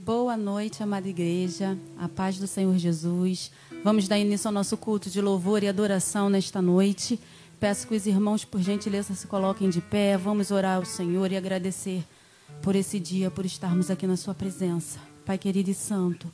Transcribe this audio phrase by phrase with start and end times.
[0.00, 1.78] Boa noite, amada igreja.
[1.98, 3.50] A paz do Senhor Jesus.
[3.82, 7.18] Vamos dar início ao nosso culto de louvor e adoração nesta noite.
[7.60, 10.16] Peço que os irmãos, por gentileza, se coloquem de pé.
[10.16, 12.04] Vamos orar ao Senhor e agradecer
[12.62, 14.98] por esse dia, por estarmos aqui na Sua presença.
[15.24, 16.32] Pai querido e santo.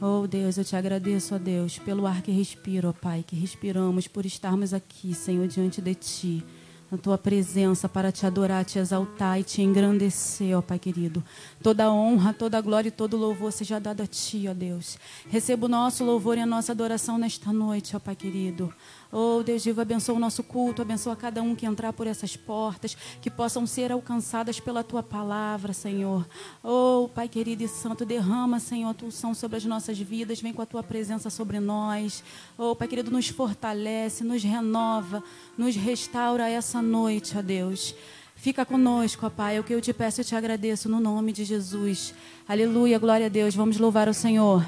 [0.00, 4.06] Oh Deus, eu te agradeço, ó Deus, pelo ar que respiro, ó Pai, que respiramos,
[4.06, 6.44] por estarmos aqui, Senhor, diante de Ti
[6.90, 11.22] na tua presença para te adorar, te exaltar e te engrandecer, ó Pai querido.
[11.62, 14.98] Toda honra, toda glória e todo louvor seja dado a ti, ó Deus.
[15.28, 18.72] Receba o nosso louvor e a nossa adoração nesta noite, ó Pai querido.
[19.12, 22.96] Oh, Deus vivo, abençoa o nosso culto, abençoa cada um que entrar por essas portas,
[23.20, 26.26] que possam ser alcançadas pela tua palavra, Senhor.
[26.62, 30.52] Oh, Pai querido e santo, derrama, Senhor, a tua unção sobre as nossas vidas, vem
[30.52, 32.22] com a tua presença sobre nós.
[32.58, 35.22] Oh, Pai querido, nos fortalece, nos renova,
[35.56, 37.94] nos restaura essa noite, ó Deus.
[38.36, 39.56] Fica conosco, ó Pai.
[39.56, 42.14] É o que eu te peço e te agradeço no nome de Jesus.
[42.46, 43.54] Aleluia, glória a Deus.
[43.54, 44.64] Vamos louvar o Senhor.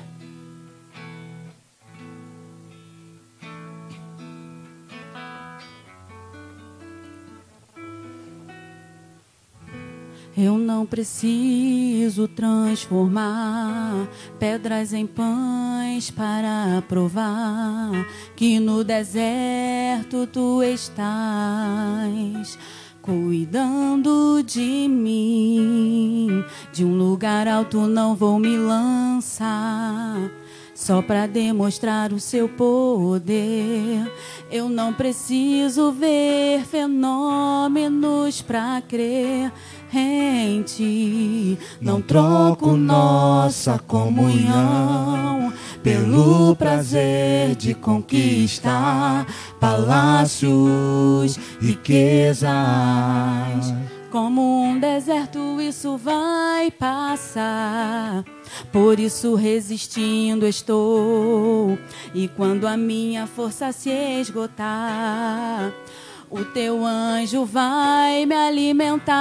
[10.40, 14.08] Eu não preciso transformar
[14.38, 15.04] pedras em
[15.99, 17.91] pães para provar
[18.37, 22.56] que no deserto tu estás
[23.03, 26.45] cuidando de mim.
[26.73, 30.31] De um lugar alto não vou me lançar.
[30.73, 34.09] Só para demonstrar o seu poder,
[34.49, 39.53] eu não preciso ver fenômenos para crer
[39.94, 41.58] em ti.
[41.81, 45.52] Não troco nossa comunhão
[45.82, 49.26] pelo prazer de conquistar
[49.61, 52.49] palácios, riquezas.
[54.11, 58.25] Como um deserto, isso vai passar.
[58.73, 61.79] Por isso, resistindo estou.
[62.14, 65.73] E quando a minha força se esgotar,
[66.30, 69.16] o teu anjo vai me alimentar.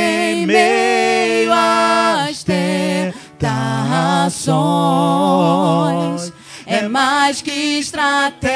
[4.33, 6.33] tentações.
[6.65, 8.55] É mais que estratégia.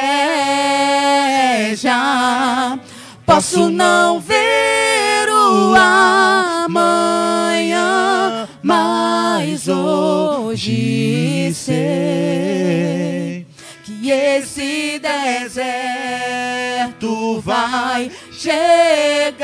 [3.25, 5.75] Posso não ver o
[6.65, 13.47] amanhã, mas hoje sei
[13.85, 15.69] que esse deserto
[17.41, 19.39] vai chegar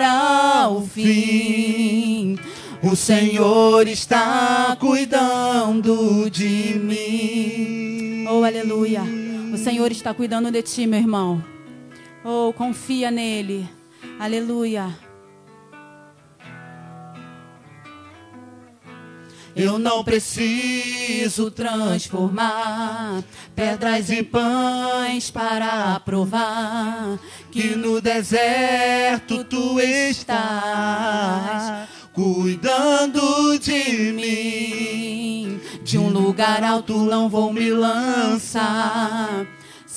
[0.00, 2.38] ao fim.
[2.80, 8.24] O Senhor está cuidando de mim.
[8.28, 9.02] Oh, aleluia.
[9.52, 11.42] O Senhor está cuidando de ti, meu irmão.
[12.24, 13.68] Oh, confia nele.
[14.20, 14.96] Aleluia.
[19.56, 23.24] Eu não preciso transformar
[23.56, 27.18] pedras em pães para provar
[27.50, 30.28] que no deserto tu estás
[32.18, 35.60] cuidando de mim.
[35.84, 39.46] De um lugar alto não vou me lançar.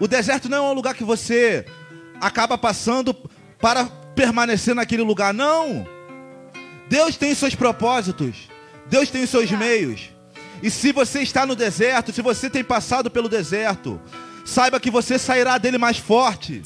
[0.00, 1.66] O deserto não é um lugar que você
[2.20, 3.14] acaba passando
[3.60, 3.84] para
[4.14, 5.86] permanecer naquele lugar, não.
[6.88, 8.48] Deus tem seus propósitos.
[8.88, 10.10] Deus tem seus meios.
[10.62, 14.00] E se você está no deserto, se você tem passado pelo deserto,
[14.44, 16.62] saiba que você sairá dele mais forte.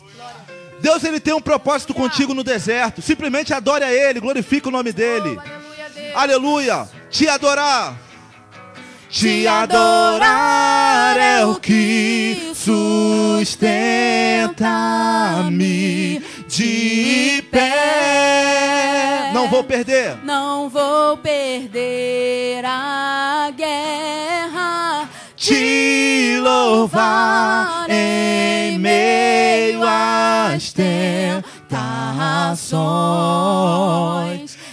[0.81, 3.00] Deus ele tem um propósito contigo no deserto.
[3.00, 5.38] Simplesmente adore a ele, glorifique o nome dele.
[5.38, 6.88] Oh, aleluia, aleluia.
[7.11, 7.99] Te adorar.
[9.09, 13.97] Te adorar é o que sustenta-me
[16.56, 19.30] de pé.
[19.34, 20.16] Não vou perder.
[20.25, 25.06] Não vou perder a guerra.
[25.36, 31.44] Te louvar em meio às tentações.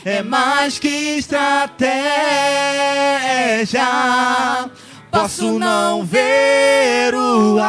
[0.06, 1.84] É mais que estratégia
[5.14, 7.60] Posso não ver o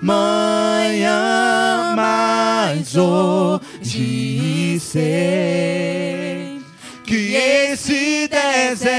[0.00, 6.58] amanhã, mas hoje sei
[7.04, 8.96] que esse deserto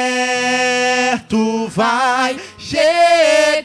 [1.70, 3.64] vai chegar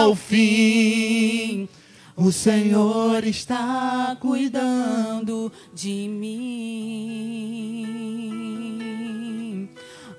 [0.00, 1.68] ao fim.
[2.16, 7.81] O Senhor está cuidando de mim.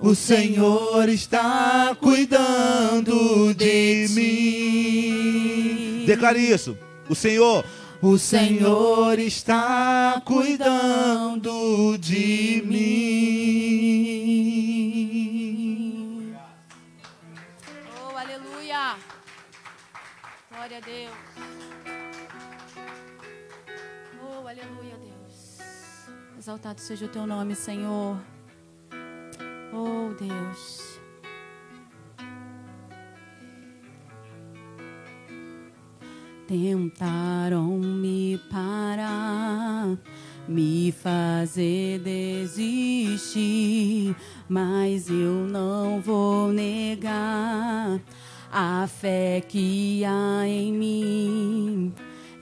[0.05, 6.03] O Senhor está cuidando de mim.
[6.05, 6.77] Declare isso.
[7.07, 7.63] O Senhor.
[8.01, 13.13] O Senhor está cuidando de mim.
[17.97, 18.97] Oh, aleluia.
[20.51, 21.13] Glória a Deus.
[24.21, 25.59] Oh, aleluia, Deus.
[26.37, 28.32] Exaltado seja o teu nome, Senhor.
[29.75, 30.99] Oh, Deus.
[36.47, 39.97] Tentaram me parar,
[40.47, 42.55] me fazer desistir,
[44.47, 47.99] mas eu não vou negar
[48.51, 51.91] a fé que há em mim.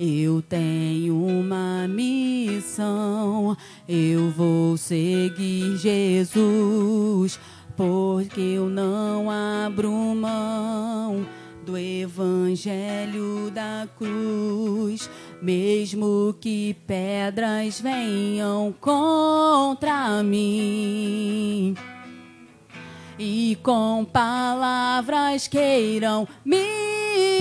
[0.03, 3.55] Eu tenho uma missão,
[3.87, 7.39] eu vou seguir Jesus,
[7.77, 11.23] porque eu não abro mão
[11.63, 15.07] do evangelho da cruz,
[15.39, 21.75] mesmo que pedras venham contra mim.
[23.19, 27.37] E com palavras queiram me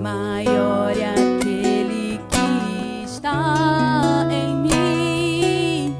[0.00, 5.96] maior é aquele que está em mim.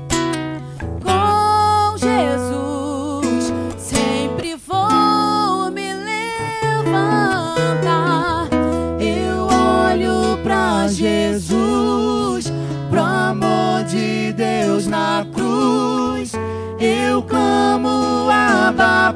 [1.03, 5.93] Com Jesus sempre vou me
[6.73, 7.29] levantar.
[8.99, 12.51] Eu olho para Jesus,
[12.91, 16.33] pro amor de Deus na cruz.
[16.81, 19.14] Eu clamo, Abba,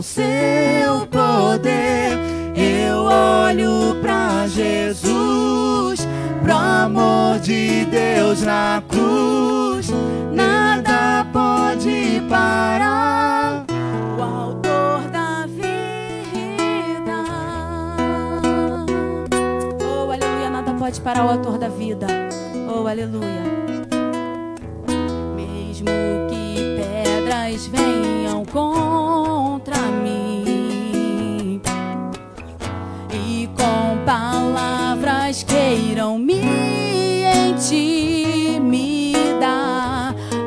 [0.00, 2.18] com seu poder.
[2.56, 6.08] Eu olho para Jesus,
[6.42, 9.90] pro amor de Deus na cruz.
[10.32, 13.66] Nada pode parar
[14.18, 15.68] o autor da vida.
[19.84, 22.06] Oh, aleluia, nada pode parar o autor da vida.
[22.74, 23.42] Oh, aleluia.
[25.36, 25.90] Mesmo
[26.30, 29.39] que pedras venham contra
[34.04, 36.40] palavras queiram me
[37.48, 38.80] intimidar.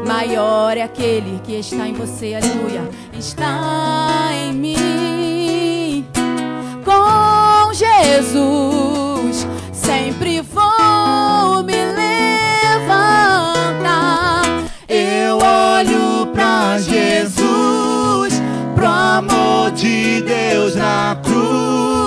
[0.06, 6.06] Maior é aquele que está em você, aleluia, está em mim.
[6.84, 11.74] Com Jesus sempre vou me
[12.76, 13.24] levantar.
[14.88, 18.42] Eu olho para Jesus,
[18.76, 22.03] pro amor de Deus na cruz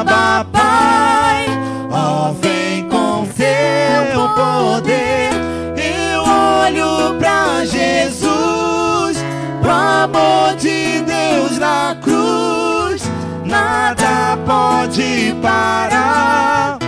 [0.00, 1.46] ama, Pai.
[1.90, 5.30] Ó, oh, vem com teu poder.
[5.76, 9.18] Eu olho pra Jesus,
[9.60, 13.02] pro amor de Deus na cruz.
[13.44, 16.78] Nada pode parar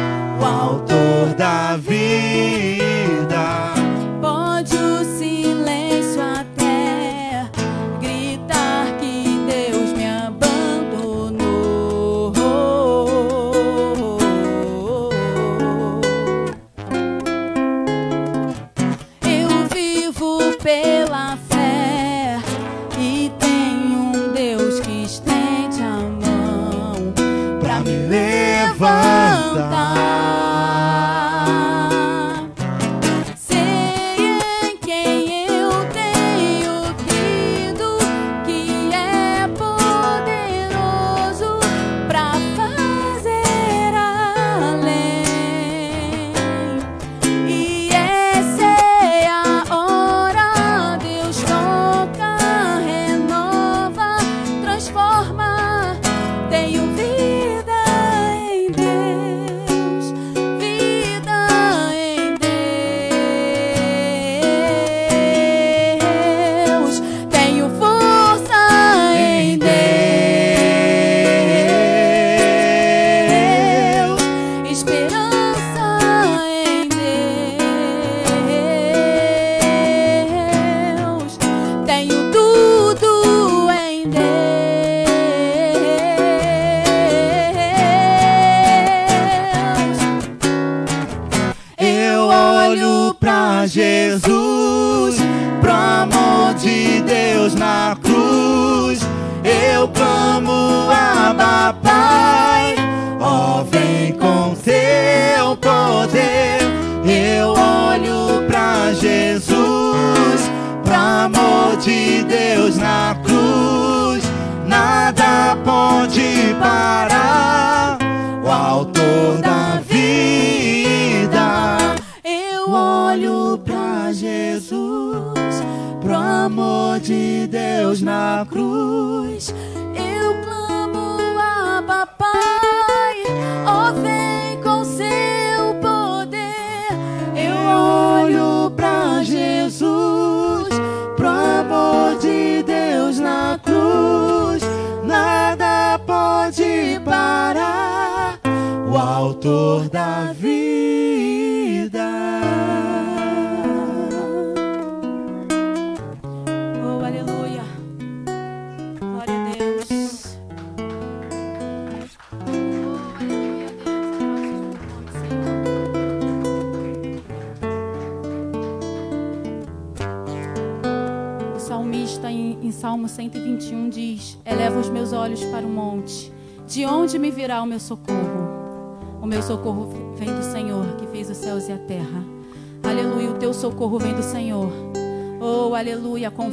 [0.40, 2.85] o autor da vida.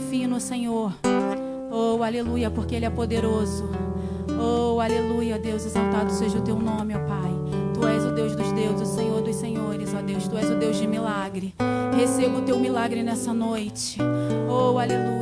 [0.04, 0.94] confio no Senhor.
[1.72, 3.70] Oh, aleluia, porque Ele é poderoso.
[4.40, 7.32] Oh, aleluia, Deus, exaltado seja o teu nome, ó Pai.
[7.74, 10.28] Tu és o Deus dos deuses, o Senhor dos senhores, ó Deus.
[10.28, 11.56] Tu és o Deus de milagre.
[11.96, 13.98] Receba o teu milagre nessa noite.
[14.50, 15.13] Oh, aleluia.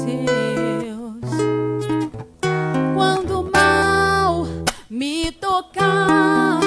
[0.00, 1.30] seus.
[2.94, 4.46] Quando mal
[4.88, 6.60] me tocar,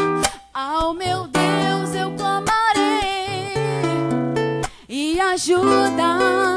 [0.54, 3.54] ao meu Deus eu clamarei
[4.88, 6.55] e ajudar.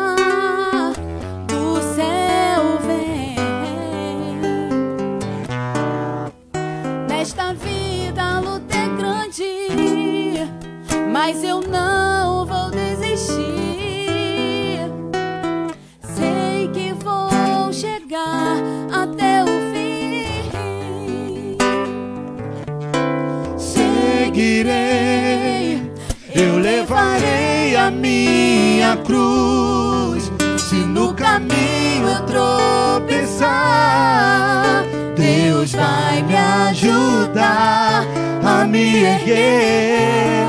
[38.44, 40.48] a me erguer.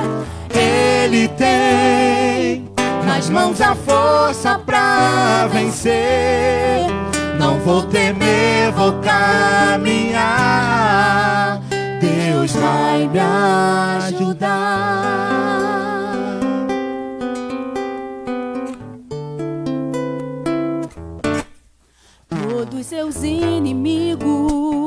[0.53, 2.69] Ele tem
[3.05, 6.87] nas mãos a força pra vencer.
[7.39, 10.19] Não vou temer, vou caminhar.
[11.99, 13.19] Deus vai me
[14.07, 14.59] ajudar.
[22.29, 24.78] Todos seus inimigos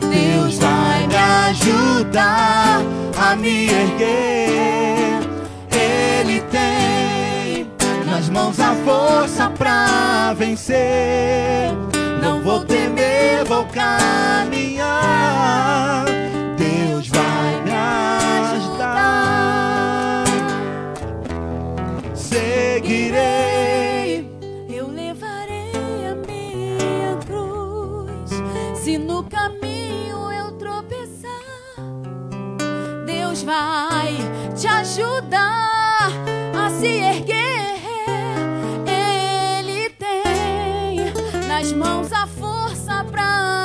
[0.00, 2.82] Deus vai me ajudar
[3.16, 5.20] a me erguer.
[5.72, 7.70] Ele tem
[8.04, 11.72] nas mãos a força pra vencer.
[12.20, 14.58] Não vou temer, vou caminhar
[33.48, 34.14] vai
[34.54, 36.10] te ajudar
[36.54, 37.80] a se erguer.
[38.86, 43.57] Ele tem nas mãos a força para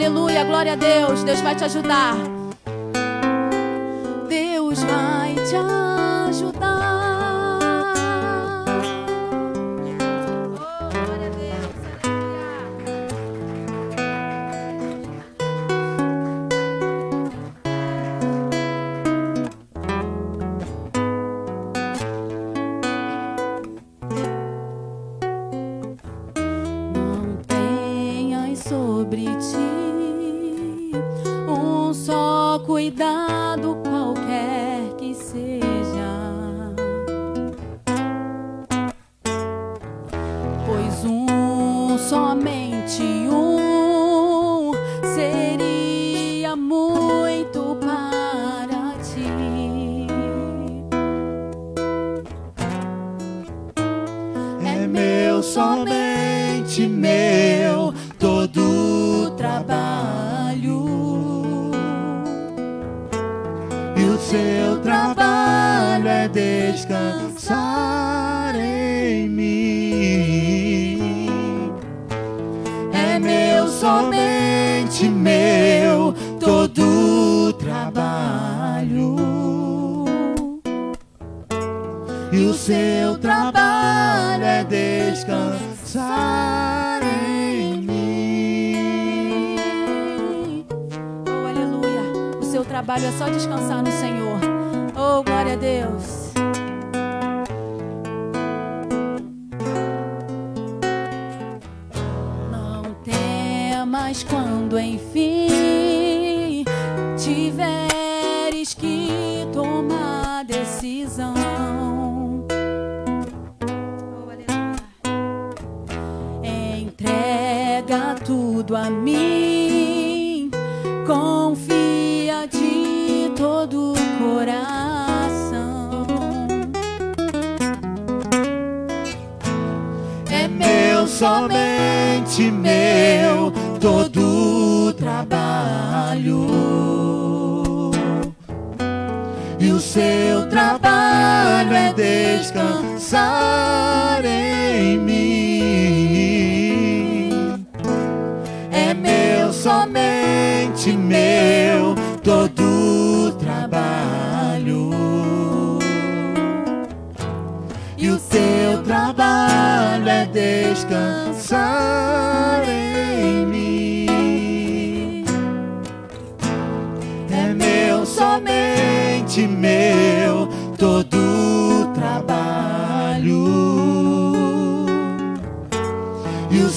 [0.00, 1.22] Aleluia, glória a Deus.
[1.22, 2.39] Deus vai te ajudar.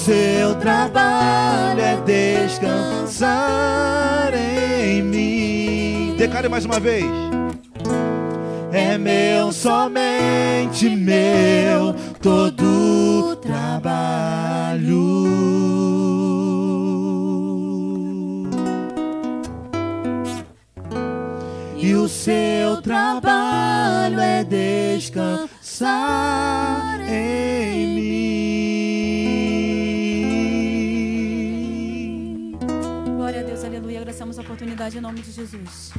[0.03, 3.31] Seu trabalho é descansar
[4.33, 6.15] em mim.
[6.17, 7.05] Declare mais uma vez.
[8.73, 15.13] É meu, somente meu, todo trabalho.
[21.77, 25.47] E o seu trabalho é descansar
[27.07, 27.52] em
[34.83, 35.93] Agradecemos a oportunidade em nome de Jesus.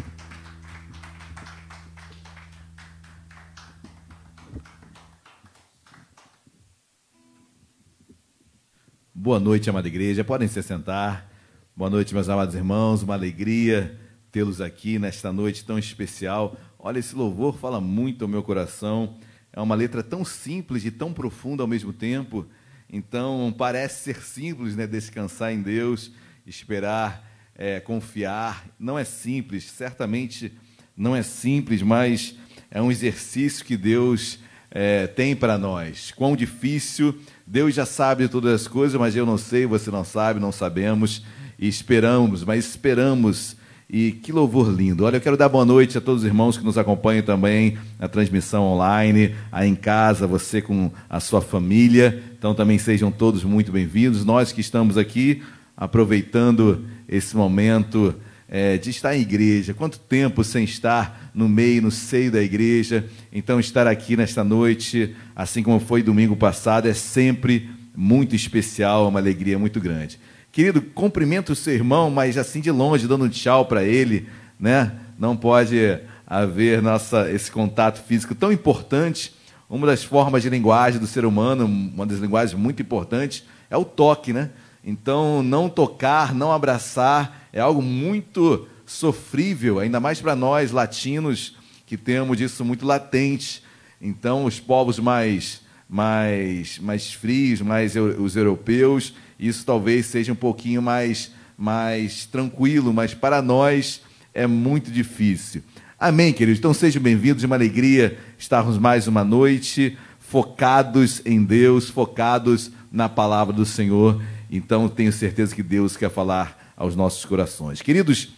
[9.14, 10.22] Boa noite, amada igreja.
[10.22, 11.30] Podem se sentar.
[11.74, 13.02] Boa noite, meus amados irmãos.
[13.02, 13.98] Uma alegria
[14.30, 16.56] tê-los aqui nesta noite tão especial.
[16.78, 19.16] Olha, esse louvor fala muito ao meu coração.
[19.52, 22.46] É uma letra tão simples e tão profunda ao mesmo tempo.
[22.90, 24.86] Então, parece ser simples, né?
[24.86, 26.12] Descansar em Deus,
[26.46, 28.64] esperar, é, confiar.
[28.78, 30.52] Não é simples, certamente
[30.96, 32.36] não é simples, mas
[32.70, 34.38] é um exercício que Deus
[34.70, 36.12] é, tem para nós.
[36.14, 40.40] Quão difícil, Deus já sabe todas as coisas, mas eu não sei, você não sabe,
[40.40, 41.24] não sabemos,
[41.58, 43.56] e esperamos, mas esperamos.
[43.88, 45.04] E que louvor lindo.
[45.04, 48.08] Olha, eu quero dar boa noite a todos os irmãos que nos acompanham também na
[48.08, 52.20] transmissão online, aí em casa, você com a sua família.
[52.36, 54.24] Então também sejam todos muito bem-vindos.
[54.24, 55.42] Nós que estamos aqui
[55.76, 58.14] aproveitando esse momento
[58.48, 59.74] é, de estar em igreja.
[59.74, 63.04] Quanto tempo sem estar no meio, no seio da igreja.
[63.32, 69.08] Então, estar aqui nesta noite, assim como foi domingo passado, é sempre muito especial, é
[69.08, 70.18] uma alegria muito grande.
[70.52, 74.92] Querido, cumprimento o seu irmão, mas assim de longe, dando um tchau para ele, né?
[75.18, 79.34] Não pode haver nossa, esse contato físico tão importante.
[79.68, 83.84] Uma das formas de linguagem do ser humano, uma das linguagens muito importantes, é o
[83.84, 84.50] toque, né?
[84.84, 91.96] Então, não tocar, não abraçar, é algo muito sofrível, ainda mais para nós latinos que
[91.96, 93.62] temos isso muito latente.
[94.00, 100.82] Então, os povos mais mais mais frios, mais os europeus, isso talvez seja um pouquinho
[100.82, 104.00] mais mais tranquilo, mas para nós
[104.32, 105.62] é muito difícil.
[105.98, 106.58] Amém, queridos.
[106.58, 113.54] Então sejam bem-vindos, uma alegria estarmos mais uma noite focados em Deus, focados na palavra
[113.54, 114.20] do Senhor.
[114.56, 117.82] Então tenho certeza que Deus quer falar aos nossos corações.
[117.82, 118.30] Queridos,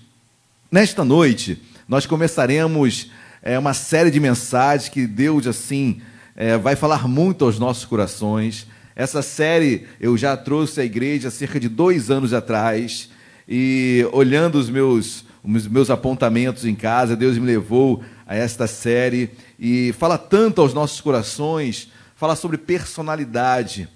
[0.70, 3.08] Nesta noite, nós começaremos
[3.40, 6.02] é, uma série de mensagens que Deus, assim,
[6.34, 8.66] é, vai falar muito aos nossos corações.
[8.96, 13.08] Essa série eu já trouxe à igreja cerca de dois anos atrás,
[13.48, 19.30] e olhando os meus, os meus apontamentos em casa, Deus me levou a esta série
[19.60, 23.88] e fala tanto aos nossos corações, fala sobre personalidade.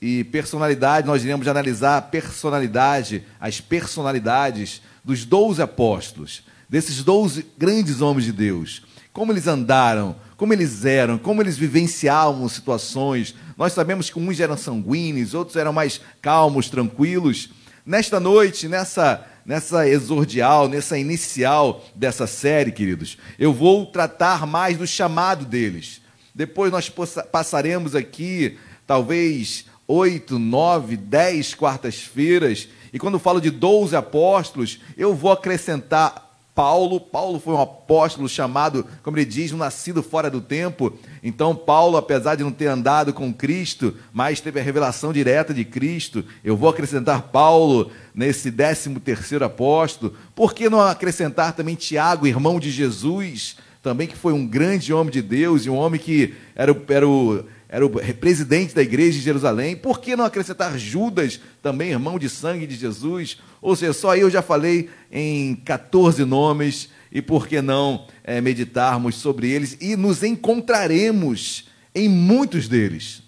[0.00, 8.00] E personalidade, nós iremos analisar a personalidade, as personalidades dos doze apóstolos, desses doze grandes
[8.00, 8.82] homens de Deus,
[9.12, 13.34] como eles andaram, como eles eram, como eles vivenciavam situações.
[13.56, 17.50] Nós sabemos que uns eram sanguíneos, outros eram mais calmos, tranquilos.
[17.84, 24.86] Nesta noite, nessa nessa exordial, nessa inicial dessa série, queridos, eu vou tratar mais do
[24.86, 26.02] chamado deles.
[26.34, 26.92] Depois nós
[27.32, 35.32] passaremos aqui, talvez, oito, nove, dez quartas-feiras, e quando falo de doze apóstolos, eu vou
[35.32, 37.00] acrescentar Paulo.
[37.00, 40.92] Paulo foi um apóstolo chamado, como ele diz, um nascido fora do tempo.
[41.22, 45.64] Então, Paulo, apesar de não ter andado com Cristo, mas teve a revelação direta de
[45.64, 50.14] Cristo, eu vou acrescentar Paulo nesse décimo terceiro apóstolo.
[50.34, 55.12] Por que não acrescentar também Tiago, irmão de Jesus, também que foi um grande homem
[55.12, 59.24] de Deus e um homem que era, era o era o presidente da igreja de
[59.24, 59.76] Jerusalém.
[59.76, 63.38] Por que não acrescentar Judas, também irmão de sangue de Jesus?
[63.60, 69.16] Ou seja, só eu já falei em 14 nomes, e por que não é, meditarmos
[69.16, 69.76] sobre eles?
[69.80, 73.22] E nos encontraremos em muitos deles,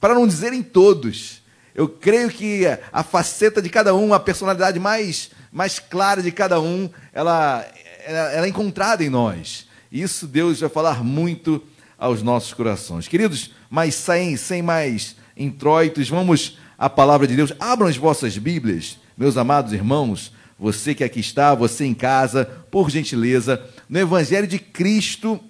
[0.00, 1.42] para não dizer em todos.
[1.74, 6.60] Eu creio que a faceta de cada um, a personalidade mais, mais clara de cada
[6.60, 7.66] um, ela,
[8.04, 9.66] ela, ela é encontrada em nós.
[9.90, 11.62] Isso Deus vai falar muito
[11.98, 13.06] aos nossos corações.
[13.06, 17.54] Queridos, mas sem, sem mais introitos, vamos à palavra de Deus.
[17.58, 22.90] Abram as vossas Bíblias, meus amados irmãos, você que aqui está, você em casa, por
[22.90, 25.40] gentileza, no Evangelho de Cristo,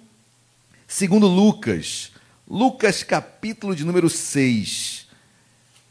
[0.87, 2.13] segundo Lucas.
[2.49, 5.05] Lucas, capítulo de número 6.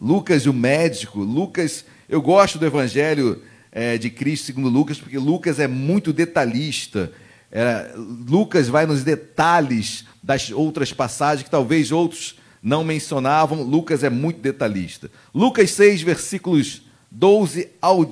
[0.00, 1.20] Lucas, o médico.
[1.20, 7.12] Lucas, eu gosto do Evangelho é, de Cristo segundo Lucas, porque Lucas é muito detalhista.
[7.50, 13.62] É, Lucas vai nos detalhes das outras passagens que talvez outros não mencionavam.
[13.62, 15.10] Lucas é muito detalhista.
[15.34, 18.08] Lucas 6, versículos 12 ao.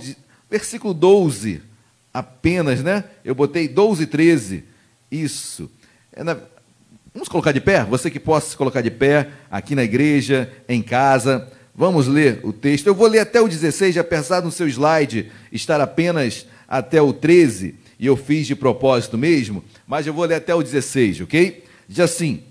[0.51, 1.63] Versículo 12
[2.13, 3.05] apenas, né?
[3.25, 4.65] Eu botei 12 e 13.
[5.11, 5.71] Isso.
[6.13, 6.37] É na,
[7.15, 7.85] vamos colocar de pé?
[7.85, 11.49] Você que possa se colocar de pé, aqui na igreja, em casa.
[11.73, 12.89] Vamos ler o texto.
[12.89, 17.75] Eu vou ler até o 16, apesar no seu slide estar apenas até o 13,
[17.99, 21.65] e eu fiz de propósito mesmo, mas eu vou ler até o 16, ok?
[21.91, 22.45] Diz assim: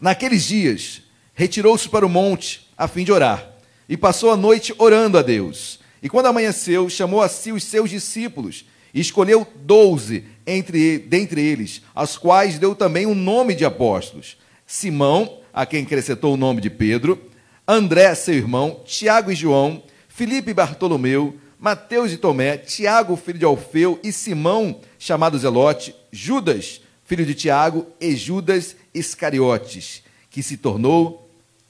[0.00, 3.48] Naqueles dias, retirou-se para o monte a fim de orar,
[3.88, 5.78] e passou a noite orando a Deus.
[6.02, 11.82] E quando amanheceu, chamou a si os seus discípulos, e escolheu doze entre, dentre eles,
[11.94, 16.60] aos quais deu também o um nome de apóstolos: Simão, a quem acrescentou o nome
[16.60, 17.30] de Pedro,
[17.66, 23.44] André, seu irmão, Tiago e João, Filipe e Bartolomeu, Mateus e Tomé, Tiago, filho de
[23.44, 31.26] Alfeu, e Simão, chamado Zelote, Judas, filho de Tiago, e Judas Iscariotes, que se tornou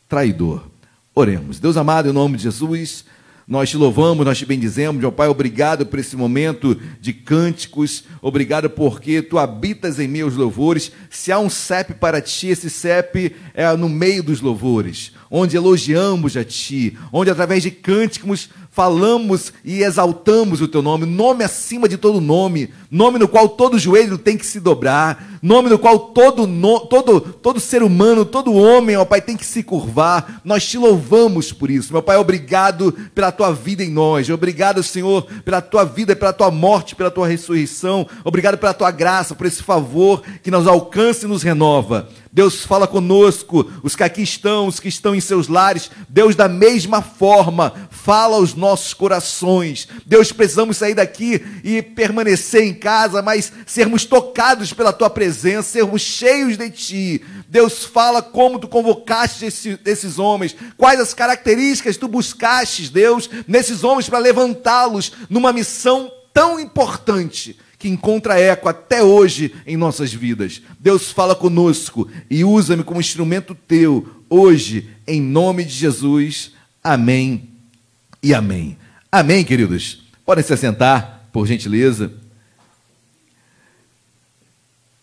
[0.09, 0.66] traidor.
[1.14, 1.61] Oremos.
[1.61, 3.05] Deus amado, em nome de Jesus,
[3.46, 8.68] nós te louvamos, nós te bendizemos, meu Pai, obrigado por esse momento de cânticos, obrigado
[8.68, 10.90] porque tu habitas em meus louvores.
[11.09, 16.37] Se há um CEP para ti, esse CEP é no meio dos louvores, onde elogiamos
[16.37, 21.96] a ti, onde através de cânticos falamos e exaltamos o teu nome, nome acima de
[21.96, 26.46] todo nome, nome no qual todo joelho tem que se dobrar, nome no qual todo,
[26.46, 30.40] no, todo, todo ser humano, todo homem, ó Pai, tem que se curvar.
[30.44, 31.92] Nós te louvamos por isso.
[31.92, 34.30] Meu Pai, obrigado pela tua vida em nós.
[34.30, 38.06] Obrigado, Senhor, pela tua vida, pela tua morte, pela tua ressurreição.
[38.24, 42.08] Obrigado pela tua graça, por esse favor que nos alcança e nos renova.
[42.32, 45.90] Deus fala conosco, os que aqui estão, os que estão em seus lares.
[46.08, 49.88] Deus, da mesma forma, fala aos nossos corações.
[50.06, 56.02] Deus, precisamos sair daqui e permanecer em casa, mas sermos tocados pela tua presença, sermos
[56.02, 57.22] cheios de ti.
[57.48, 63.82] Deus fala como tu convocaste esse, esses homens, quais as características tu buscaste, Deus, nesses
[63.84, 70.60] homens para levantá-los numa missão tão importante que encontra eco até hoje em nossas vidas.
[70.80, 76.52] Deus fala conosco e usa-me como instrumento teu hoje, em nome de Jesus.
[76.82, 77.48] Amém
[78.22, 78.76] e amém.
[79.10, 80.02] Amém, queridos.
[80.26, 82.12] Podem se assentar, por gentileza.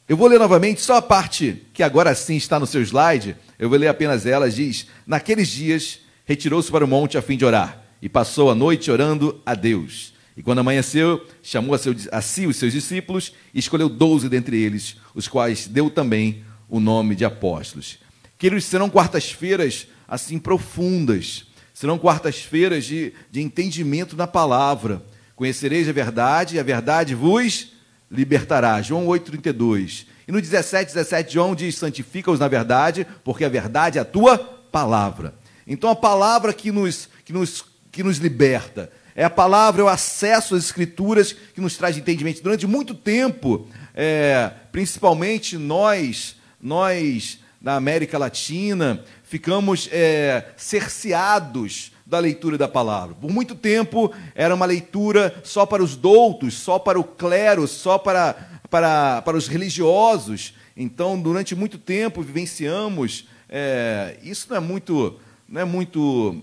[0.07, 3.35] Eu vou ler novamente só a parte que agora sim está no seu slide.
[3.57, 4.49] Eu vou ler apenas ela.
[4.49, 8.91] Diz: Naqueles dias retirou-se para o monte a fim de orar e passou a noite
[8.91, 10.13] orando a Deus.
[10.37, 14.57] E quando amanheceu, chamou a, seu, a si os seus discípulos e escolheu doze dentre
[14.57, 17.97] eles, os quais deu também o nome de apóstolos.
[18.37, 25.01] Queridos, serão quartas-feiras assim profundas, serão quartas-feiras de, de entendimento na palavra.
[25.35, 27.73] Conhecereis a verdade e a verdade vos
[28.11, 28.81] libertará.
[28.81, 30.05] João 8,32.
[30.27, 34.37] E no 17, 17, João diz: santifica-os na verdade, porque a verdade é a tua
[34.37, 35.33] palavra.
[35.67, 39.87] Então a palavra que nos, que nos, que nos liberta, é a palavra, é o
[39.87, 42.43] acesso às escrituras que nos traz entendimento.
[42.43, 52.57] Durante muito tempo, é, principalmente nós, nós na América Latina, ficamos é, cerceados da leitura
[52.57, 53.15] da palavra.
[53.15, 57.97] Por muito tempo era uma leitura só para os doutos, só para o clero, só
[57.97, 58.35] para,
[58.69, 60.53] para, para os religiosos.
[60.75, 63.29] Então, durante muito tempo vivenciamos.
[63.47, 65.17] É, isso não é muito,
[65.47, 66.41] não é muito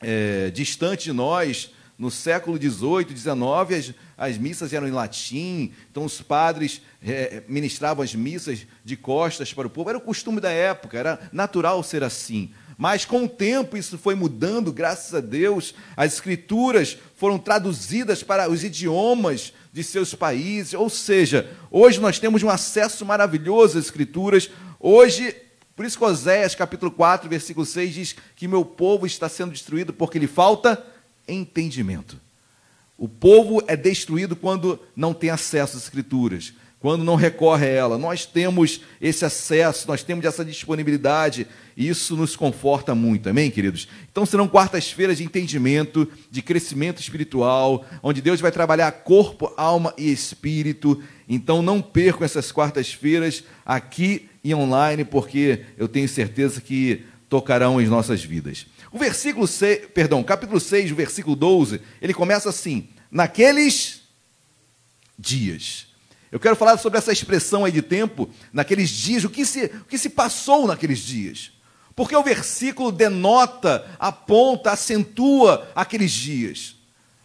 [0.00, 1.70] é, distante de nós
[2.02, 8.02] no século XVIII, XIX, as, as missas eram em latim, então os padres é, ministravam
[8.02, 9.88] as missas de costas para o povo.
[9.88, 12.50] Era o costume da época, era natural ser assim.
[12.76, 15.76] Mas com o tempo isso foi mudando, graças a Deus.
[15.96, 20.74] As escrituras foram traduzidas para os idiomas de seus países.
[20.74, 24.50] Ou seja, hoje nós temos um acesso maravilhoso às escrituras.
[24.80, 25.36] Hoje,
[25.76, 29.92] por isso que Oséias capítulo 4, versículo 6 diz que meu povo está sendo destruído
[29.92, 30.84] porque lhe falta
[31.26, 32.20] entendimento.
[32.96, 37.98] O povo é destruído quando não tem acesso às Escrituras, quando não recorre a ela.
[37.98, 41.46] Nós temos esse acesso, nós temos essa disponibilidade,
[41.76, 43.88] e isso nos conforta muito, amém, queridos?
[44.10, 50.10] Então serão quartas-feiras de entendimento, de crescimento espiritual, onde Deus vai trabalhar corpo, alma e
[50.10, 51.02] espírito.
[51.28, 57.86] Então não percam essas quartas-feiras aqui e online, porque eu tenho certeza que tocarão em
[57.86, 58.66] nossas vidas.
[58.92, 64.02] O versículo 6, perdão, capítulo 6, o versículo 12, ele começa assim: naqueles
[65.18, 65.86] dias.
[66.30, 69.84] Eu quero falar sobre essa expressão aí de tempo, naqueles dias, o que se, o
[69.84, 71.52] que se passou naqueles dias.
[71.94, 76.76] Porque o versículo denota, aponta, acentua aqueles dias.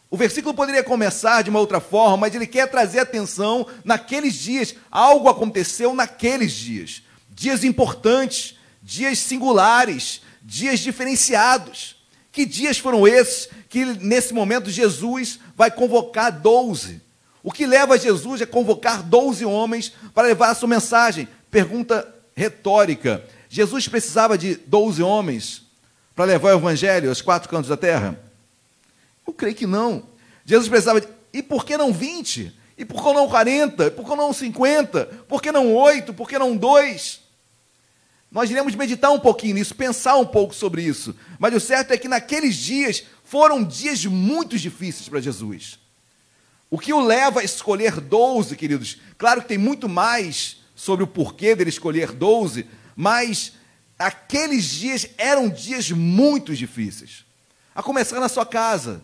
[0.10, 4.76] O versículo poderia começar de uma outra forma, mas ele quer trazer atenção naqueles dias.
[4.92, 7.02] Algo aconteceu naqueles dias.
[7.30, 11.98] Dias importantes, dias singulares, dias diferenciados.
[12.32, 17.02] Que dias foram esses que nesse momento Jesus vai convocar doze?
[17.44, 21.28] O que leva Jesus a convocar 12 homens para levar a sua mensagem?
[21.52, 23.24] Pergunta retórica.
[23.50, 25.64] Jesus precisava de 12 homens
[26.16, 28.20] para levar o evangelho aos quatro cantos da terra?
[29.26, 30.04] Eu creio que não.
[30.46, 31.08] Jesus precisava de.
[31.34, 32.54] E por que não 20?
[32.78, 33.92] E por que não 40?
[33.92, 35.06] Por que não 50?
[35.28, 36.14] Por que não 8?
[36.14, 37.27] Por que não 2?
[38.32, 41.16] Nós iremos meditar um pouquinho nisso, pensar um pouco sobre isso.
[41.40, 45.80] Mas o certo é que naqueles dias foram dias muito difíceis para Jesus.
[46.70, 48.98] O que o leva a escolher 12, queridos?
[49.18, 52.66] Claro que tem muito mais sobre o porquê dele escolher 12,
[52.96, 53.54] mas
[53.98, 57.26] aqueles dias eram dias muito difíceis.
[57.74, 59.02] A começar na sua casa.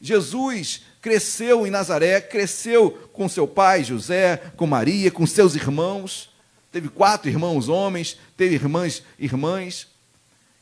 [0.00, 6.29] Jesus cresceu em Nazaré, cresceu com seu pai José, com Maria, com seus irmãos.
[6.72, 9.88] Teve quatro irmãos homens, teve irmãs irmãs.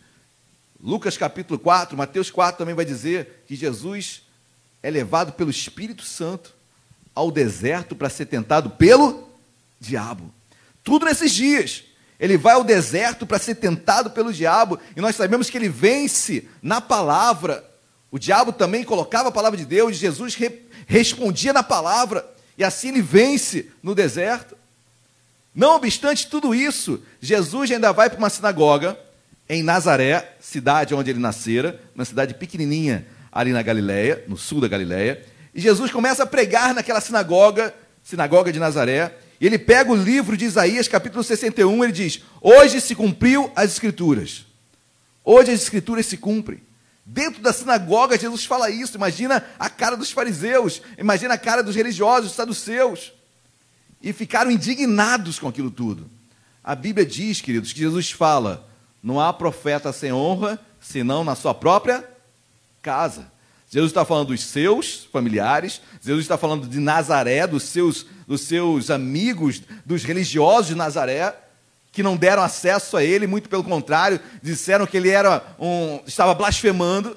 [0.78, 4.22] Lucas capítulo 4, Mateus 4 também vai dizer que Jesus
[4.82, 6.54] é levado pelo Espírito Santo
[7.14, 9.28] ao deserto para ser tentado pelo
[9.80, 10.32] diabo.
[10.84, 11.82] Tudo nesses dias.
[12.18, 16.48] Ele vai ao deserto para ser tentado pelo diabo, e nós sabemos que ele vence
[16.62, 17.62] na palavra.
[18.10, 22.24] O diabo também colocava a palavra de Deus, e Jesus re respondia na palavra,
[22.56, 24.56] e assim ele vence no deserto.
[25.54, 28.96] Não obstante tudo isso, Jesus ainda vai para uma sinagoga
[29.48, 33.06] em Nazaré, cidade onde ele nascera, uma cidade pequenininha
[33.36, 35.22] ali na Galileia, no sul da Galileia,
[35.54, 40.38] e Jesus começa a pregar naquela sinagoga, sinagoga de Nazaré, e ele pega o livro
[40.38, 44.46] de Isaías, capítulo 61, ele diz: Hoje se cumpriu as Escrituras.
[45.22, 46.62] Hoje as Escrituras se cumprem.
[47.04, 48.96] Dentro da sinagoga, Jesus fala isso.
[48.96, 53.12] Imagina a cara dos fariseus, imagina a cara dos religiosos, dos saduceus.
[54.00, 56.10] E ficaram indignados com aquilo tudo.
[56.64, 58.66] A Bíblia diz, queridos, que Jesus fala:
[59.02, 62.15] não há profeta sem honra, senão na sua própria
[62.86, 63.26] casa.
[63.68, 68.90] Jesus está falando dos seus familiares, Jesus está falando de Nazaré, dos seus, dos seus
[68.92, 71.34] amigos, dos religiosos de Nazaré,
[71.90, 76.32] que não deram acesso a ele, muito pelo contrário, disseram que ele era um, estava
[76.32, 77.16] blasfemando.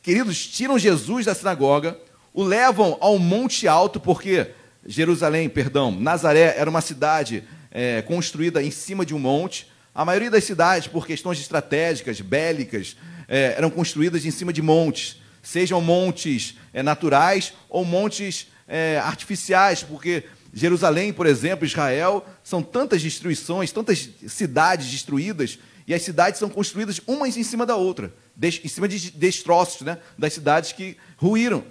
[0.00, 1.98] Queridos, tiram Jesus da sinagoga,
[2.32, 4.52] o levam ao monte alto, porque
[4.86, 7.42] Jerusalém, perdão, Nazaré era uma cidade
[7.72, 9.66] é, construída em cima de um monte.
[9.92, 12.96] A maioria das cidades, por questões estratégicas, bélicas,
[13.32, 19.82] é, eram construídas em cima de montes sejam montes é, naturais ou montes é, artificiais,
[19.82, 20.24] porque
[20.54, 27.00] Jerusalém, por exemplo, Israel, são tantas destruições, tantas cidades destruídas, e as cidades são construídas
[27.06, 31.64] umas em cima da outra, em cima de destroços né, das cidades que ruíram.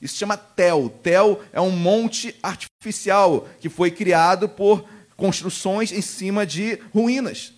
[0.00, 0.88] Isso se chama Tel.
[1.02, 7.52] Tel é um monte artificial que foi criado por construções em cima de ruínas.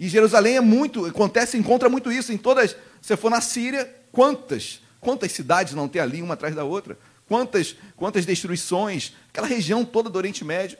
[0.00, 2.74] E Jerusalém é muito, acontece, encontra muito isso em todas.
[3.02, 6.98] Se for na Síria, quantas, quantas cidades não tem ali uma atrás da outra?
[7.28, 9.12] Quantas, quantas destruições?
[9.28, 10.78] Aquela região toda do Oriente Médio.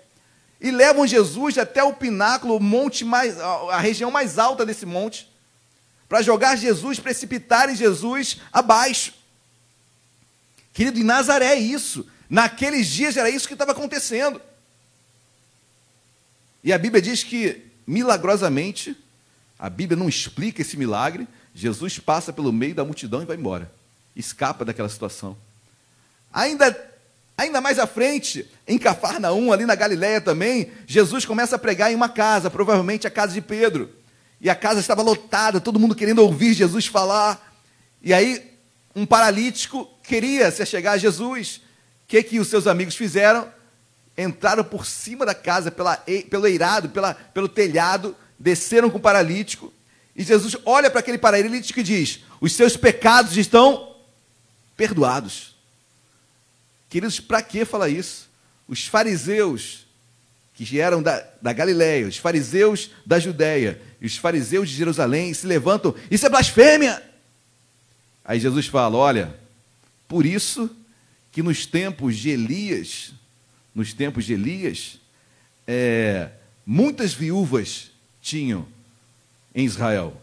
[0.59, 5.31] E levam Jesus até o pináculo, o monte mais, a região mais alta desse monte,
[6.09, 9.13] para jogar Jesus, precipitarem Jesus abaixo.
[10.73, 12.09] Querido, em Nazaré é isso.
[12.29, 14.41] Naqueles dias era isso que estava acontecendo.
[16.65, 18.97] E a Bíblia diz que, milagrosamente,
[19.61, 23.71] a Bíblia não explica esse milagre, Jesus passa pelo meio da multidão e vai embora.
[24.17, 25.37] Escapa daquela situação.
[26.33, 26.75] Ainda,
[27.37, 31.95] ainda mais à frente, em Cafarnaum, ali na Galiléia também, Jesus começa a pregar em
[31.95, 33.91] uma casa, provavelmente a casa de Pedro.
[34.41, 37.55] E a casa estava lotada, todo mundo querendo ouvir Jesus falar.
[38.01, 38.57] E aí,
[38.97, 41.57] um paralítico queria se chegar a Jesus.
[41.57, 43.47] O que, que os seus amigos fizeram?
[44.17, 45.99] Entraram por cima da casa, pela,
[46.31, 49.71] pelo eirado, pela, pelo telhado, desceram com o paralítico.
[50.17, 53.95] E Jesus olha para aquele paralítico e diz: Os seus pecados estão
[54.75, 55.55] perdoados.
[56.89, 58.29] Queridos, para que falar isso?
[58.67, 59.87] Os fariseus,
[60.55, 65.47] que eram da, da Galiléia, os fariseus da Judéia e os fariseus de Jerusalém se
[65.47, 67.03] levantam: Isso é blasfêmia!
[68.25, 69.37] Aí Jesus fala: Olha,
[70.09, 70.71] por isso
[71.31, 73.13] que nos tempos de Elias,
[73.75, 74.99] nos tempos de Elias,
[75.67, 76.31] é,
[76.67, 77.90] muitas viúvas
[78.21, 78.67] tinham
[79.55, 80.21] em Israel.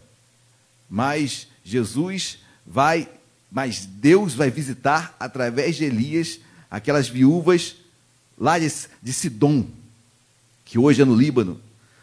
[0.88, 3.08] Mas Jesus vai,
[3.50, 6.40] mas Deus vai visitar através de Elias
[6.70, 7.76] aquelas viúvas
[8.38, 8.72] lá de,
[9.02, 9.66] de Sidom,
[10.64, 11.60] que hoje é no Líbano.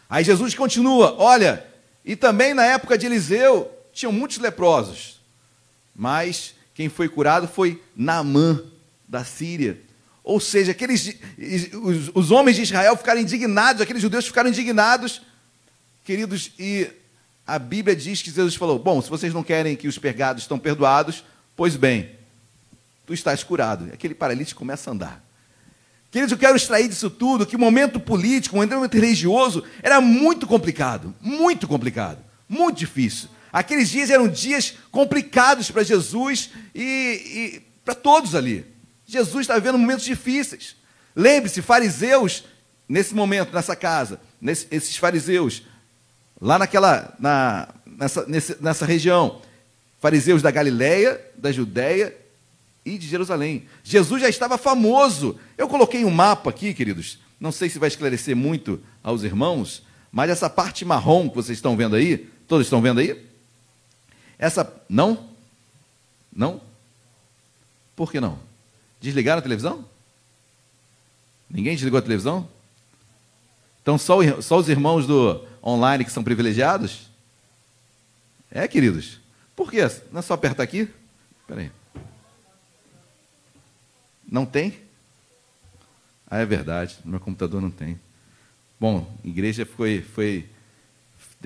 [0.08, 1.66] Aí Jesus continua: olha,
[2.04, 5.20] e também na época de Eliseu tinham muitos leprosos,
[5.94, 8.62] mas quem foi curado foi Naamã,
[9.08, 9.80] da Síria.
[10.22, 11.16] Ou seja, aqueles,
[11.72, 15.22] os, os homens de Israel ficaram indignados, aqueles judeus ficaram indignados,
[16.06, 16.88] queridos, e
[17.44, 20.56] a Bíblia diz que Jesus falou: Bom, se vocês não querem que os pecados estão
[20.56, 21.24] perdoados,
[21.56, 22.12] pois bem,
[23.04, 23.90] tu estás curado.
[23.92, 25.24] Aquele paralítico começa a andar.
[26.08, 30.46] Queridos, eu quero extrair disso tudo que o momento político, o momento religioso era muito
[30.46, 33.28] complicado, muito complicado, muito difícil.
[33.52, 38.64] Aqueles dias eram dias complicados para Jesus e, e para todos ali.
[39.04, 40.76] Jesus estava vivendo momentos difíceis.
[41.14, 42.44] Lembre-se, fariseus,
[42.88, 45.62] nesse momento, nessa casa, nesse, esses fariseus,
[46.40, 48.26] lá naquela, na, nessa,
[48.60, 49.40] nessa região,
[50.00, 52.16] fariseus da Galiléia, da Judéia
[52.84, 53.66] e de Jerusalém.
[53.82, 55.38] Jesus já estava famoso.
[55.56, 57.18] Eu coloquei um mapa aqui, queridos.
[57.40, 59.82] Não sei se vai esclarecer muito aos irmãos,
[60.12, 63.26] mas essa parte marrom que vocês estão vendo aí, todos estão vendo aí?
[64.38, 64.72] Essa.
[64.88, 65.28] Não?
[66.32, 66.60] Não?
[67.94, 68.38] Por que não?
[69.00, 69.84] Desligaram a televisão?
[71.48, 72.48] Ninguém desligou a televisão?
[73.86, 77.08] Então só, só os irmãos do online que são privilegiados?
[78.50, 79.20] É, queridos.
[79.54, 79.78] Por quê?
[80.10, 80.88] Não é só apertar aqui?
[81.40, 81.70] Espera aí.
[84.28, 84.74] Não tem?
[86.28, 86.96] Ah, é verdade.
[87.04, 87.96] No meu computador não tem.
[88.80, 90.46] Bom, igreja foi, foi,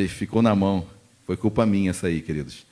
[0.09, 0.87] ficou na mão.
[1.27, 2.65] Foi culpa minha essa aí, queridos.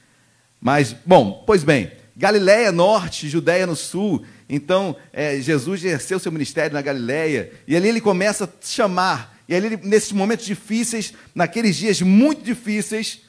[0.58, 4.24] Mas, bom, pois bem, Galiléia norte, Judéia no sul.
[4.48, 7.52] Então, é, Jesus exerceu seu ministério na Galiléia.
[7.66, 9.36] E ali ele começa a chamar.
[9.48, 13.20] E ali, nesses momentos difíceis, naqueles dias muito difíceis,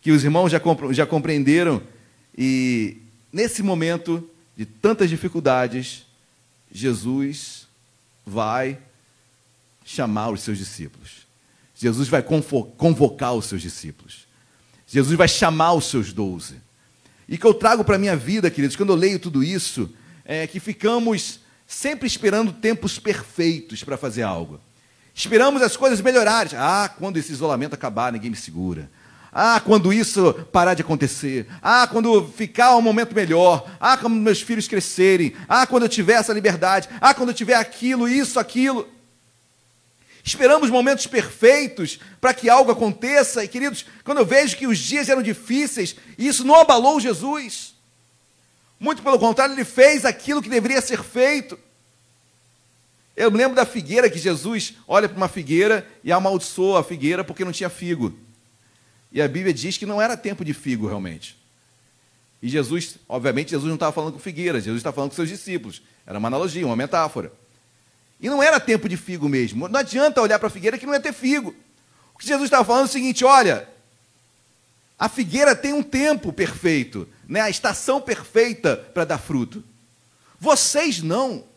[0.00, 0.60] que os irmãos já,
[0.92, 1.82] já compreenderam,
[2.36, 2.98] e
[3.32, 6.06] nesse momento de tantas dificuldades,
[6.70, 7.66] Jesus
[8.24, 8.78] vai
[9.84, 11.26] chamar os seus discípulos.
[11.74, 14.26] Jesus vai convocar os seus discípulos.
[14.86, 16.56] Jesus vai chamar os seus doze.
[17.28, 19.92] E que eu trago para a minha vida, queridos, quando eu leio tudo isso,
[20.24, 24.60] é que ficamos sempre esperando tempos perfeitos para fazer algo.
[25.18, 26.52] Esperamos as coisas melhorarem.
[26.56, 28.88] Ah, quando esse isolamento acabar, ninguém me segura.
[29.32, 31.48] Ah, quando isso parar de acontecer.
[31.60, 33.68] Ah, quando ficar um momento melhor.
[33.80, 35.34] Ah, quando meus filhos crescerem.
[35.48, 36.88] Ah, quando eu tiver essa liberdade.
[37.00, 38.88] Ah, quando eu tiver aquilo, isso, aquilo.
[40.22, 43.42] Esperamos momentos perfeitos para que algo aconteça.
[43.42, 47.74] E, queridos, quando eu vejo que os dias eram difíceis, isso não abalou Jesus.
[48.78, 51.58] Muito pelo contrário, ele fez aquilo que deveria ser feito.
[53.18, 57.44] Eu lembro da figueira que Jesus olha para uma figueira e amaldiçoa a figueira porque
[57.44, 58.16] não tinha figo.
[59.10, 61.36] E a Bíblia diz que não era tempo de figo realmente.
[62.40, 65.82] E Jesus, obviamente, Jesus não estava falando com figueira, Jesus estava falando com seus discípulos.
[66.06, 67.32] Era uma analogia, uma metáfora.
[68.20, 69.66] E não era tempo de figo mesmo.
[69.66, 71.52] Não adianta olhar para a figueira que não ia ter figo.
[72.14, 73.68] O que Jesus estava falando é o seguinte: olha,
[74.96, 77.40] A figueira tem um tempo perfeito, né?
[77.40, 79.64] a estação perfeita para dar fruto.
[80.38, 81.47] Vocês não.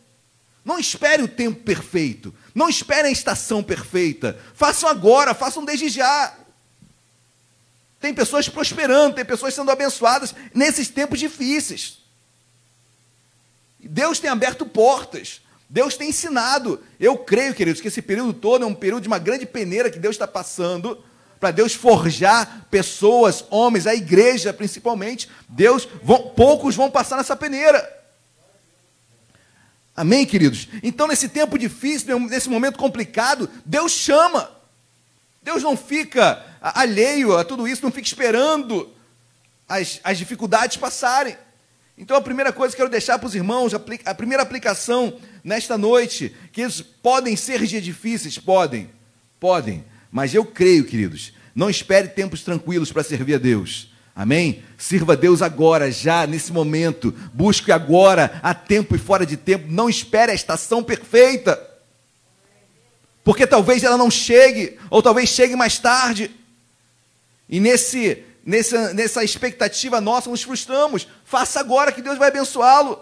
[0.64, 2.34] Não esperem o tempo perfeito.
[2.54, 4.38] Não esperem a estação perfeita.
[4.54, 6.34] Façam agora, façam desde já.
[8.00, 11.98] Tem pessoas prosperando, tem pessoas sendo abençoadas nesses tempos difíceis.
[13.78, 15.40] Deus tem aberto portas.
[15.68, 16.82] Deus tem ensinado.
[17.00, 19.98] Eu creio, queridos, que esse período todo é um período de uma grande peneira que
[19.98, 21.02] Deus está passando
[21.40, 25.28] para Deus forjar pessoas, homens, a igreja principalmente.
[25.48, 28.01] Deus, vão, poucos vão passar nessa peneira.
[29.94, 30.68] Amém, queridos?
[30.82, 34.50] Então, nesse tempo difícil, nesse momento complicado, Deus chama.
[35.42, 38.90] Deus não fica alheio a tudo isso, não fica esperando
[39.68, 41.36] as, as dificuldades passarem.
[41.98, 45.76] Então, a primeira coisa que eu quero deixar para os irmãos, a primeira aplicação nesta
[45.76, 48.90] noite, que eles podem ser dias difíceis, podem,
[49.38, 53.91] podem, mas eu creio, queridos, não espere tempos tranquilos para servir a Deus.
[54.14, 54.62] Amém?
[54.76, 57.14] Sirva a Deus agora, já, nesse momento.
[57.32, 59.66] Busque agora, a tempo e fora de tempo.
[59.70, 61.60] Não espere a estação perfeita.
[63.24, 66.30] Porque talvez ela não chegue, ou talvez chegue mais tarde.
[67.48, 71.08] E nesse, nessa, nessa expectativa nossa, nos frustramos.
[71.24, 73.00] Faça agora que Deus vai abençoá-lo.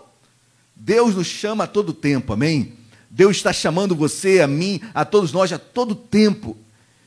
[0.77, 2.75] Deus nos chama a todo tempo, amém?
[3.11, 6.57] Deus está chamando você, a mim, a todos nós a todo tempo.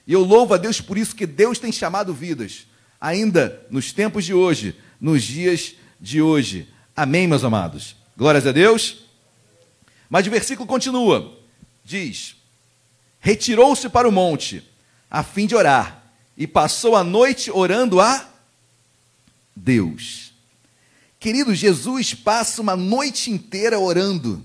[0.06, 2.68] E eu louvo a Deus por isso que Deus tem chamado vidas
[3.04, 6.70] ainda nos tempos de hoje, nos dias de hoje.
[6.96, 7.98] Amém, meus amados?
[8.16, 9.04] Glórias a Deus.
[10.10, 11.38] Mas o versículo continua:
[11.84, 12.38] diz:
[13.20, 14.64] Retirou-se para o monte,
[15.12, 16.02] a fim de orar,
[16.38, 18.26] e passou a noite orando a
[19.54, 20.32] Deus.
[21.20, 24.44] Querido, Jesus passa uma noite inteira orando.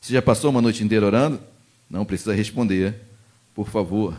[0.00, 1.40] Você já passou uma noite inteira orando?
[1.90, 3.00] Não precisa responder,
[3.54, 4.16] por favor.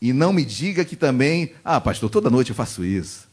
[0.00, 3.28] E não me diga que também, ah, pastor, toda noite eu faço isso.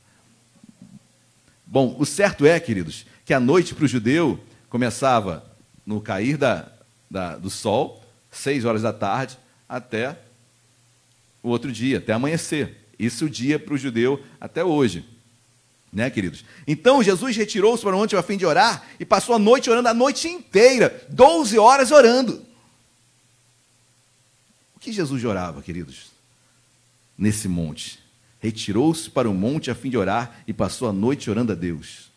[1.66, 4.40] Bom, o certo é, queridos, que a noite para o judeu
[4.70, 5.46] começava
[5.86, 6.72] no cair da,
[7.10, 9.38] da, do sol, seis horas da tarde,
[9.70, 10.18] até
[11.44, 12.88] o outro dia, até amanhecer.
[12.98, 15.06] Isso é o dia para o judeu até hoje.
[15.94, 16.44] Né, queridos?
[16.68, 19.88] Então Jesus retirou-se para o monte a fim de orar e passou a noite orando
[19.88, 22.46] a noite inteira, 12 horas orando.
[24.76, 26.15] O que Jesus orava, queridos?
[27.18, 28.00] Nesse monte.
[28.40, 32.12] Retirou-se para o monte a fim de orar e passou a noite orando a Deus.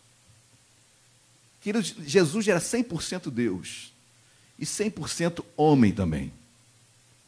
[2.05, 3.91] Jesus era 100% Deus
[4.57, 6.31] e 100% homem também.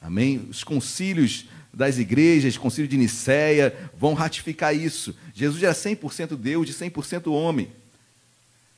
[0.01, 0.47] Amém?
[0.49, 5.15] Os concílios das igrejas, concílio de Nicéia, vão ratificar isso.
[5.34, 7.69] Jesus era 100% Deus e 100% homem.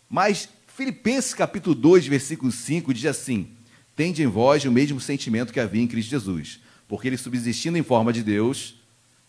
[0.10, 3.48] Mas Filipenses capítulo 2, versículo 5 diz assim:
[3.96, 7.84] Tende em vós o mesmo sentimento que havia em Cristo Jesus, porque ele subsistindo em
[7.84, 8.76] forma de Deus,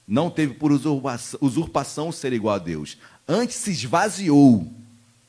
[0.06, 2.98] não teve por usurpação ser igual a Deus.
[3.26, 4.70] Antes se esvaziou,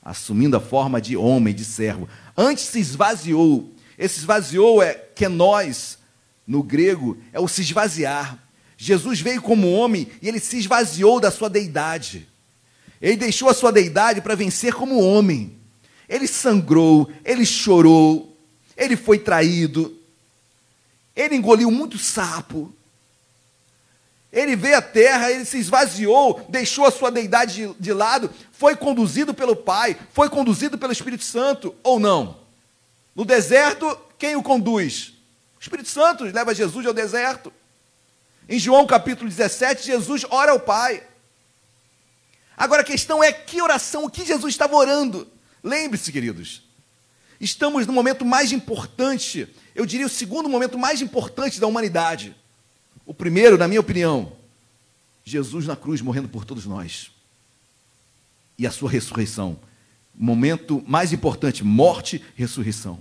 [0.02, 2.08] assumindo a forma de homem, de servo.
[2.36, 3.72] Antes se esvaziou.
[3.98, 5.98] Esse esvaziou é que nós,
[6.46, 8.38] no grego, é o se esvaziar.
[8.76, 12.28] Jesus veio como homem e ele se esvaziou da sua deidade.
[13.00, 15.56] Ele deixou a sua deidade para vencer como homem.
[16.08, 18.38] Ele sangrou, ele chorou,
[18.76, 19.98] ele foi traído,
[21.14, 22.72] ele engoliu muito sapo,
[24.36, 28.76] ele veio à terra, ele se esvaziou, deixou a sua deidade de, de lado, foi
[28.76, 32.36] conduzido pelo Pai, foi conduzido pelo Espírito Santo, ou não?
[33.14, 35.14] No deserto, quem o conduz?
[35.58, 37.50] O Espírito Santo leva Jesus ao deserto.
[38.46, 41.02] Em João capítulo 17, Jesus ora ao Pai.
[42.54, 45.26] Agora a questão é que oração, o que Jesus estava orando?
[45.64, 46.62] Lembre-se, queridos,
[47.40, 52.36] estamos no momento mais importante, eu diria o segundo momento mais importante da humanidade.
[53.06, 54.32] O primeiro, na minha opinião,
[55.24, 57.10] Jesus na cruz morrendo por todos nós.
[58.58, 59.58] E a sua ressurreição.
[60.14, 63.00] Momento mais importante, morte ressurreição.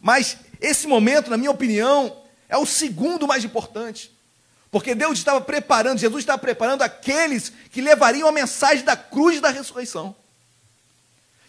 [0.00, 2.16] Mas esse momento, na minha opinião,
[2.48, 4.12] é o segundo mais importante.
[4.70, 9.40] Porque Deus estava preparando, Jesus estava preparando aqueles que levariam a mensagem da cruz e
[9.40, 10.14] da ressurreição.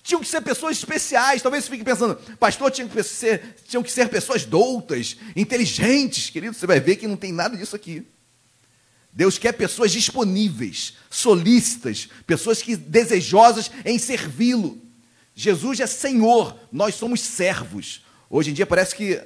[0.03, 1.41] Tinham que ser pessoas especiais.
[1.41, 6.29] Talvez você fique pensando, pastor, tinham que ser, tinham que ser pessoas doutas, inteligentes.
[6.29, 8.05] Querido, você vai ver que não tem nada disso aqui.
[9.13, 14.81] Deus quer pessoas disponíveis, solícitas, pessoas que desejosas em servi-lo.
[15.33, 18.03] Jesus é Senhor, nós somos servos.
[18.29, 19.21] Hoje em dia parece que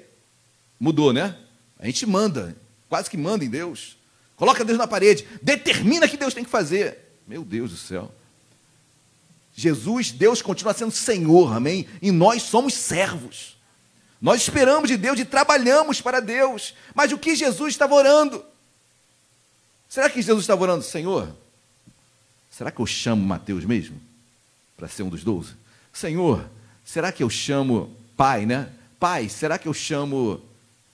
[0.79, 1.35] mudou, né?
[1.79, 2.55] A gente manda,
[2.87, 3.97] quase que manda em Deus.
[4.35, 7.19] Coloca Deus na parede, determina que Deus tem que fazer.
[7.27, 8.13] Meu Deus do céu.
[9.57, 11.87] Jesus, Deus continua sendo Senhor, amém?
[11.99, 13.57] E nós somos servos.
[14.21, 16.75] Nós esperamos de Deus e trabalhamos para Deus.
[16.93, 18.45] Mas o que Jesus estava orando?
[19.89, 21.35] Será que Jesus estava orando, Senhor?
[22.51, 23.99] Será que eu chamo Mateus mesmo?
[24.77, 25.53] Para ser um dos doze?
[25.91, 26.47] Senhor,
[26.85, 28.69] será que eu chamo pai, né?
[28.99, 30.39] Pai, será que eu chamo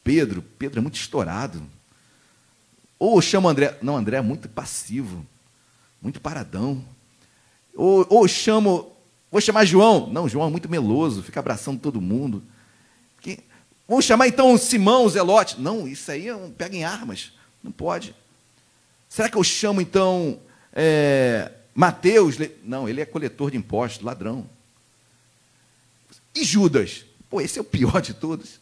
[0.05, 0.41] Pedro?
[0.41, 1.61] Pedro é muito estourado.
[2.97, 3.77] Ou eu chamo André.
[3.81, 5.25] Não, André é muito passivo,
[6.01, 6.81] muito paradão.
[7.75, 8.91] Ou, ou chamo.
[9.31, 10.07] Vou chamar João.
[10.07, 12.43] Não, João é muito meloso, fica abraçando todo mundo.
[13.19, 13.39] Que,
[13.87, 15.59] vou chamar então Simão, o Zelote.
[15.59, 17.31] Não, isso aí é um, pega em armas.
[17.63, 18.15] Não pode.
[19.09, 20.39] Será que eu chamo então
[20.73, 22.35] é, Mateus?
[22.63, 24.49] Não, ele é coletor de impostos, ladrão.
[26.35, 27.05] E Judas?
[27.29, 28.59] Pô, esse é o pior de todos.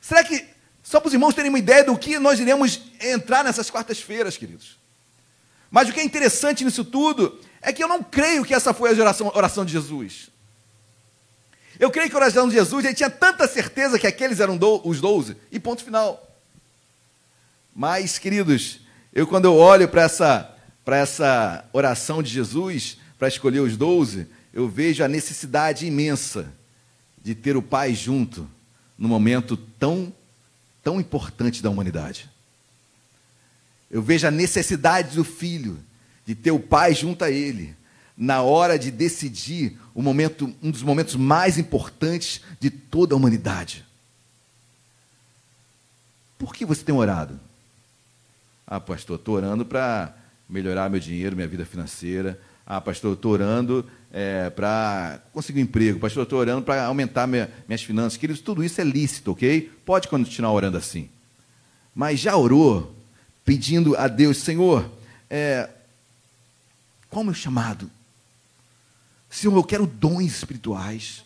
[0.00, 0.44] Será que,
[0.82, 4.78] só para os irmãos terem uma ideia do que nós iremos entrar nessas quartas-feiras, queridos?
[5.70, 8.90] Mas o que é interessante nisso tudo é que eu não creio que essa foi
[8.90, 10.30] a oração, oração de Jesus.
[11.78, 14.80] Eu creio que a oração de Jesus, ele tinha tanta certeza que aqueles eram do,
[14.86, 16.22] os doze, e ponto final.
[17.74, 18.80] Mas, queridos,
[19.12, 24.68] eu quando eu olho para essa, essa oração de Jesus, para escolher os doze, eu
[24.68, 26.50] vejo a necessidade imensa
[27.22, 28.48] de ter o Pai junto
[28.96, 30.12] no momento tão,
[30.82, 32.30] tão importante da humanidade.
[33.90, 35.78] Eu vejo a necessidade do filho
[36.26, 37.74] de ter o Pai junto a ele
[38.16, 43.84] na hora de decidir o momento, um dos momentos mais importantes de toda a humanidade.
[46.38, 47.38] Por que você tem orado?
[48.66, 50.14] Ah, pastor, estou orando para
[50.48, 52.40] melhorar meu dinheiro, minha vida financeira.
[52.66, 57.50] Ah, pastor, estou orando é, para conseguir um emprego, pastor, estou orando para aumentar minha,
[57.68, 58.18] minhas finanças.
[58.18, 59.70] Queridos, tudo isso é lícito, ok?
[59.84, 61.08] Pode continuar orando assim.
[61.94, 62.94] Mas já orou
[63.44, 64.90] pedindo a Deus, Senhor,
[65.30, 65.68] é,
[67.16, 67.90] qual o meu chamado?
[69.30, 71.24] Senhor, eu quero dons espirituais.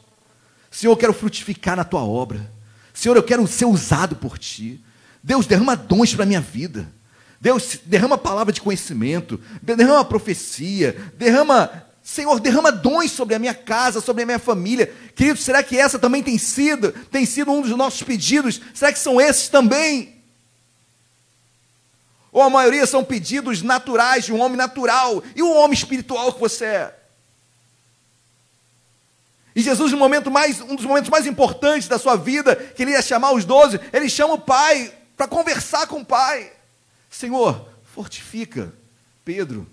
[0.71, 2.49] Senhor, eu quero frutificar na tua obra.
[2.95, 4.81] Senhor, eu quero ser usado por ti.
[5.21, 6.89] Deus, derrama dons para a minha vida.
[7.41, 11.69] Deus, derrama palavra de conhecimento, derrama profecia, derrama
[12.05, 14.95] Senhor, derrama dons sobre a minha casa, sobre a minha família.
[15.17, 18.61] Querido, será que essa também tem sido, tem sido um dos nossos pedidos?
[18.73, 20.20] Será que são esses também?
[22.33, 26.41] Ou a maioria são pedidos naturais de um homem natural e o homem espiritual que
[26.41, 26.97] você é?
[29.55, 32.93] E Jesus, no momento mais, um dos momentos mais importantes da sua vida, que ele
[32.93, 36.53] ia chamar os doze, ele chama o pai para conversar com o pai.
[37.11, 38.73] Senhor, fortifica
[39.25, 39.67] Pedro,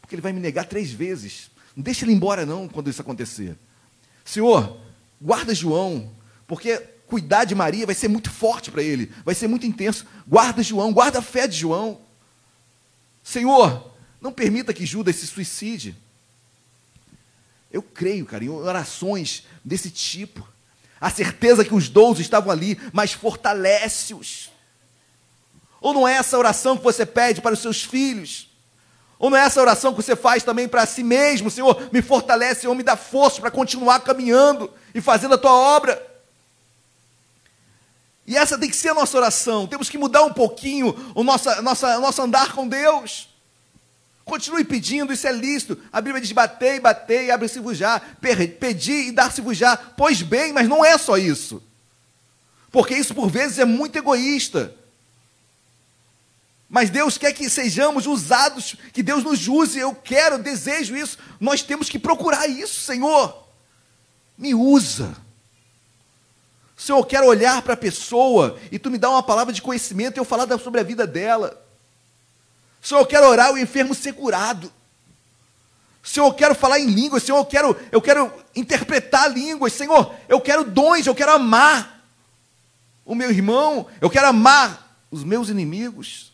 [0.00, 1.50] porque ele vai me negar três vezes.
[1.76, 3.56] Não deixa ele embora, não, quando isso acontecer.
[4.24, 4.76] Senhor,
[5.20, 6.10] guarda João,
[6.46, 6.82] porque
[7.12, 10.06] cuidar de Maria vai ser muito forte para ele, vai ser muito intenso.
[10.26, 12.00] Guarda João, guarda a fé de João.
[13.22, 15.94] Senhor, não permita que Judas se suicide.
[17.70, 20.48] Eu creio, cara, em orações desse tipo.
[20.98, 24.50] A certeza que os doze estavam ali, mas fortalece-os.
[25.82, 28.48] Ou não é essa oração que você pede para os seus filhos?
[29.18, 31.50] Ou não é essa oração que você faz também para si mesmo?
[31.50, 36.11] Senhor, me fortalece, Senhor, me dá força para continuar caminhando e fazendo a tua obra.
[38.26, 39.66] E essa tem que ser a nossa oração.
[39.66, 43.28] Temos que mudar um pouquinho o nosso, nossa, nosso andar com Deus.
[44.24, 45.78] Continue pedindo, isso é lícito.
[45.92, 48.00] A Bíblia diz: batei, batei, abre-se-vos já.
[48.60, 49.76] Pedi e dar-se-vos já.
[49.76, 51.62] Pois bem, mas não é só isso.
[52.70, 54.74] Porque isso por vezes é muito egoísta.
[56.68, 59.78] Mas Deus quer que sejamos usados, que Deus nos use.
[59.78, 61.18] Eu quero, desejo isso.
[61.38, 63.46] Nós temos que procurar isso, Senhor.
[64.38, 65.14] Me usa.
[66.82, 70.16] Senhor, eu quero olhar para a pessoa e tu me dá uma palavra de conhecimento
[70.16, 71.64] e eu falar sobre a vida dela.
[72.82, 74.72] Senhor, eu quero orar o enfermo ser curado.
[76.02, 77.22] Senhor, eu quero falar em línguas.
[77.22, 79.72] Senhor, eu quero, eu quero interpretar línguas.
[79.74, 82.04] Senhor, eu quero dons, eu quero amar
[83.04, 86.31] o meu irmão, eu quero amar os meus inimigos.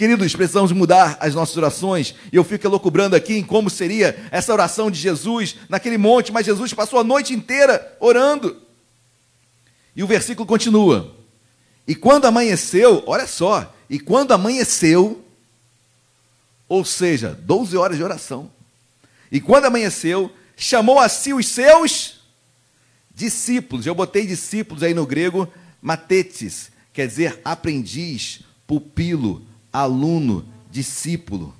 [0.00, 2.14] Queridos, precisamos mudar as nossas orações.
[2.32, 6.46] E eu fico elocubrando aqui em como seria essa oração de Jesus naquele monte, mas
[6.46, 8.56] Jesus passou a noite inteira orando.
[9.94, 11.14] E o versículo continua.
[11.86, 15.22] E quando amanheceu, olha só, e quando amanheceu,
[16.66, 18.50] ou seja, 12 horas de oração.
[19.30, 22.20] E quando amanheceu, chamou a si os seus
[23.14, 23.84] discípulos.
[23.84, 25.46] Eu botei discípulos aí no grego,
[25.82, 31.54] matetes, quer dizer aprendiz, pupilo, aluno, discípulo.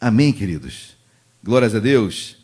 [0.00, 0.96] Amém, queridos?
[1.42, 2.36] Glórias a Deus.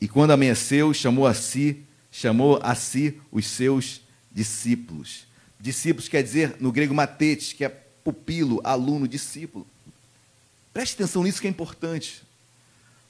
[0.00, 1.82] E quando amanheceu, chamou a si,
[2.12, 4.00] chamou a si os seus
[4.30, 5.24] discípulos.
[5.58, 9.66] Discípulos quer dizer, no grego, matetes, que é pupilo, aluno, discípulo.
[10.72, 12.22] Preste atenção nisso que é importante.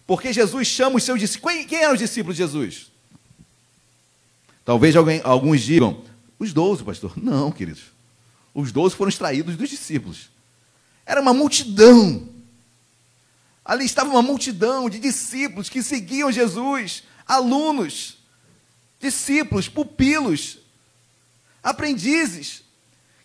[0.06, 1.66] Porque Jesus chama os seus discípulos.
[1.66, 2.92] Quem eram os discípulos de Jesus?
[4.64, 6.02] Talvez alguém, alguns digam,
[6.38, 7.12] os doze, pastor.
[7.16, 7.95] Não, queridos.
[8.56, 10.30] Os doze foram extraídos dos discípulos.
[11.04, 12.26] Era uma multidão.
[13.62, 18.16] Ali estava uma multidão de discípulos que seguiam Jesus, alunos,
[18.98, 20.56] discípulos, pupilos,
[21.62, 22.62] aprendizes,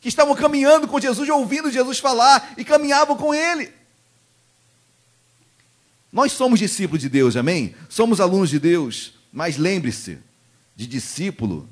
[0.02, 3.72] que estavam caminhando com Jesus, ouvindo Jesus falar e caminhavam com ele.
[6.12, 7.74] Nós somos discípulos de Deus, amém?
[7.88, 10.18] Somos alunos de Deus, mas lembre-se,
[10.76, 11.70] de discípulo,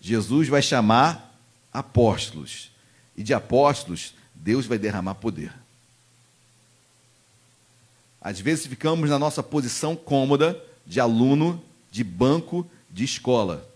[0.00, 1.38] Jesus vai chamar
[1.72, 2.74] apóstolos,
[3.16, 5.52] e de apóstolos, Deus vai derramar poder.
[8.20, 13.66] Às vezes ficamos na nossa posição cômoda de aluno de banco de escola.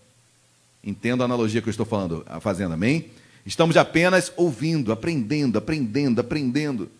[0.83, 3.09] Entendo a analogia que eu estou falando, fazendo, amém?
[3.45, 6.91] Estamos apenas ouvindo, aprendendo, aprendendo, aprendendo.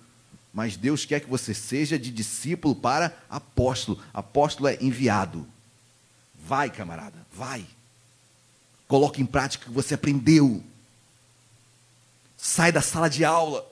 [0.53, 3.99] Mas Deus quer que você seja de discípulo para apóstolo.
[4.13, 5.47] Apóstolo é enviado.
[6.47, 7.65] Vai, camarada, vai.
[8.87, 10.63] Coloque em prática o que você aprendeu.
[12.41, 13.65] Sai da sala de aula.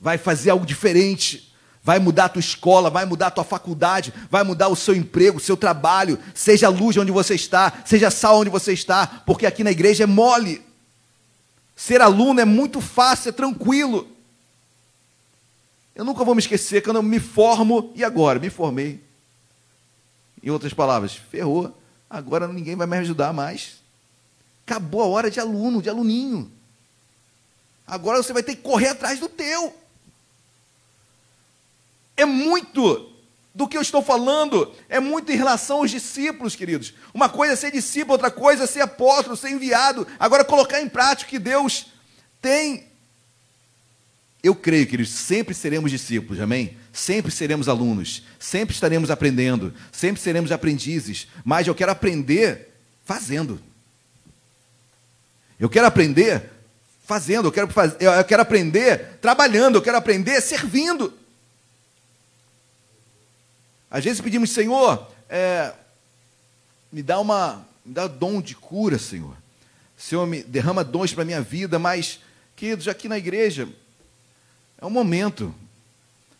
[0.00, 4.42] Vai fazer algo diferente vai mudar a tua escola, vai mudar a tua faculdade, vai
[4.42, 8.48] mudar o seu emprego, o seu trabalho, seja luz onde você está, seja sal onde
[8.48, 10.64] você está, porque aqui na igreja é mole.
[11.76, 14.08] Ser aluno é muito fácil, é tranquilo.
[15.94, 18.38] Eu nunca vou me esquecer quando eu me formo, e agora?
[18.40, 19.04] Me formei.
[20.42, 21.76] Em outras palavras, ferrou,
[22.08, 23.74] agora ninguém vai me ajudar mais.
[24.66, 26.50] Acabou a hora de aluno, de aluninho.
[27.86, 29.74] Agora você vai ter que correr atrás do teu.
[32.16, 33.10] É muito
[33.54, 36.92] do que eu estou falando, é muito em relação aos discípulos, queridos.
[37.12, 40.06] Uma coisa é ser discípulo, outra coisa é ser apóstolo, ser enviado.
[40.18, 41.86] Agora, colocar em prática o que Deus
[42.42, 42.88] tem.
[44.42, 46.76] Eu creio, queridos, sempre seremos discípulos, amém?
[46.92, 52.74] Sempre seremos alunos, sempre estaremos aprendendo, sempre seremos aprendizes, mas eu quero aprender
[53.04, 53.60] fazendo.
[55.58, 56.50] Eu quero aprender
[57.04, 57.94] fazendo, eu quero, faz...
[58.00, 61.12] eu quero aprender trabalhando, eu quero aprender servindo.
[63.90, 65.72] Às vezes pedimos, Senhor, é,
[66.90, 69.36] me dá uma, me dá dom de cura, Senhor.
[69.96, 72.20] Senhor, me derrama dons para a minha vida, mas,
[72.56, 73.68] queridos, aqui na igreja,
[74.78, 75.54] é um momento.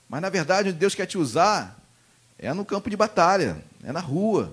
[0.09, 1.81] Mas, na verdade, Deus quer te usar
[2.39, 4.53] é no campo de batalha, é na rua,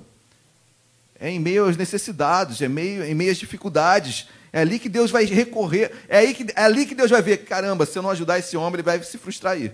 [1.19, 4.27] é em meio às necessidades, é meio, em meio às dificuldades.
[4.53, 7.37] É ali que Deus vai recorrer, é, aí que, é ali que Deus vai ver,
[7.37, 9.71] caramba, se eu não ajudar esse homem, ele vai se frustrar aí.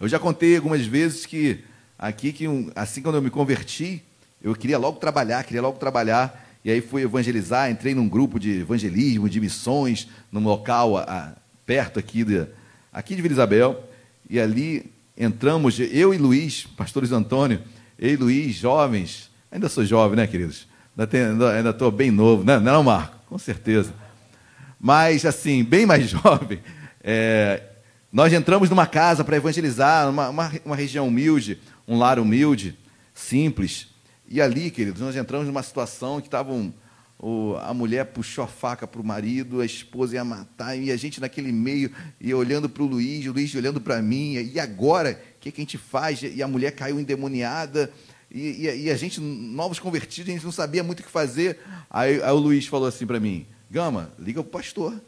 [0.00, 1.64] Eu já contei algumas vezes que
[1.98, 4.02] aqui que assim quando eu me converti,
[4.40, 8.60] eu queria logo trabalhar, queria logo trabalhar, e aí fui evangelizar, entrei num grupo de
[8.60, 11.32] evangelismo, de missões, num local a, a,
[11.66, 12.46] perto aqui de,
[12.92, 13.84] aqui de Vila Isabel,
[14.30, 17.60] e ali entramos, eu e Luiz, pastores Antônio,
[17.98, 20.67] eu e Luiz, jovens, ainda sou jovem, né, queridos?
[21.56, 22.58] Ainda estou bem novo, né?
[22.58, 23.16] não, Marco?
[23.28, 23.94] Com certeza.
[24.80, 26.60] Mas, assim, bem mais jovem,
[27.00, 27.62] é,
[28.12, 32.76] nós entramos numa casa para evangelizar, uma, uma, uma, região humilde, um lar humilde,
[33.14, 33.88] simples.
[34.28, 36.74] E ali, queridos, nós entramos numa situação que estavam.
[37.62, 41.20] a mulher puxou a faca para o marido, a esposa ia matar, e a gente
[41.20, 45.40] naquele meio, e olhando para o Luiz, o Luiz olhando para mim, e agora, o
[45.40, 46.22] que, que, a gente faz?
[46.22, 47.92] E a mulher caiu endemoniada,
[48.30, 51.58] e, e, e, a gente, novos convertidos, a gente não sabia muito o que fazer.
[51.88, 55.00] Aí, aí o Luiz falou assim para mim: Gama, liga o pastor.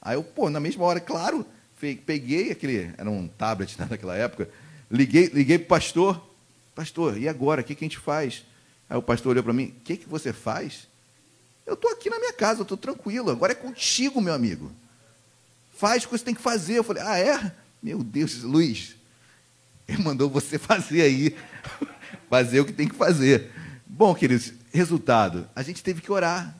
[0.00, 1.46] Aí eu, pô, na mesma hora, claro,
[1.78, 4.48] peguei aquele, era um tablet né, naquela época,
[4.90, 6.30] liguei, liguei para o pastor,
[6.74, 8.44] pastor, e agora, o que, que a gente faz?
[8.88, 10.86] Aí o pastor olhou para mim, o que, que você faz?
[11.66, 14.70] Eu estou aqui na minha casa, eu estou tranquilo, agora é contigo, meu amigo.
[15.76, 16.78] Faz o que você tem que fazer.
[16.78, 17.52] Eu falei, ah, é?
[17.82, 18.94] Meu Deus, Luiz,
[19.88, 21.36] ele mandou você fazer aí,
[22.28, 23.50] fazer o que tem que fazer.
[23.86, 26.54] Bom, queridos, resultado, a gente teve que orar.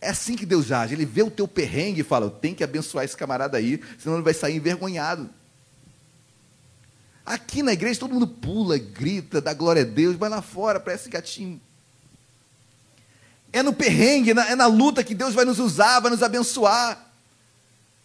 [0.00, 0.94] É assim que Deus age.
[0.94, 4.16] Ele vê o teu perrengue e fala: Eu tenho que abençoar esse camarada aí, senão
[4.16, 5.28] ele vai sair envergonhado.
[7.26, 11.10] Aqui na igreja todo mundo pula, grita, dá glória a Deus, vai lá fora, parece
[11.10, 11.60] gatinho.
[13.52, 17.06] É no perrengue, é na luta que Deus vai nos usar, vai nos abençoar.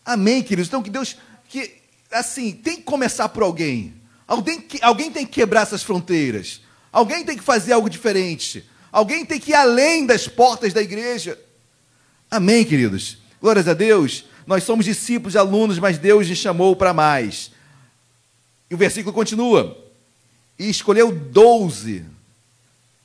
[0.03, 0.67] Amém, queridos?
[0.67, 1.17] Então que Deus,
[1.47, 1.73] que
[2.11, 3.93] assim, tem que começar por alguém.
[4.33, 6.59] Alguém, alguém tem que quebrar essas fronteiras.
[6.91, 8.67] Alguém tem que fazer algo diferente.
[8.91, 11.39] Alguém tem que ir além das portas da igreja.
[12.31, 13.19] Amém, queridos?
[13.39, 14.25] Glórias a Deus.
[14.47, 17.51] Nós somos discípulos, alunos, mas Deus nos chamou para mais.
[18.71, 19.77] E o versículo continua.
[20.57, 22.03] E escolheu doze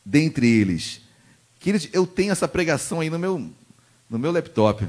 [0.02, 1.02] dentre eles.
[1.60, 3.50] Queridos, eu tenho essa pregação aí no meu,
[4.08, 4.88] no meu laptop.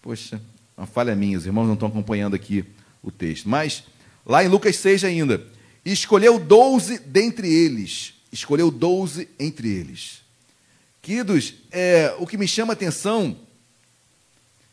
[0.00, 0.40] Poxa,
[0.74, 2.64] uma falha minha, os irmãos não estão acompanhando aqui
[3.02, 3.46] o texto.
[3.50, 3.84] Mas,
[4.24, 5.57] lá em Lucas 6 ainda.
[5.88, 8.12] E escolheu doze dentre eles.
[8.30, 10.20] Escolheu doze entre eles.
[11.00, 13.40] Queridos, é, o que me chama a atenção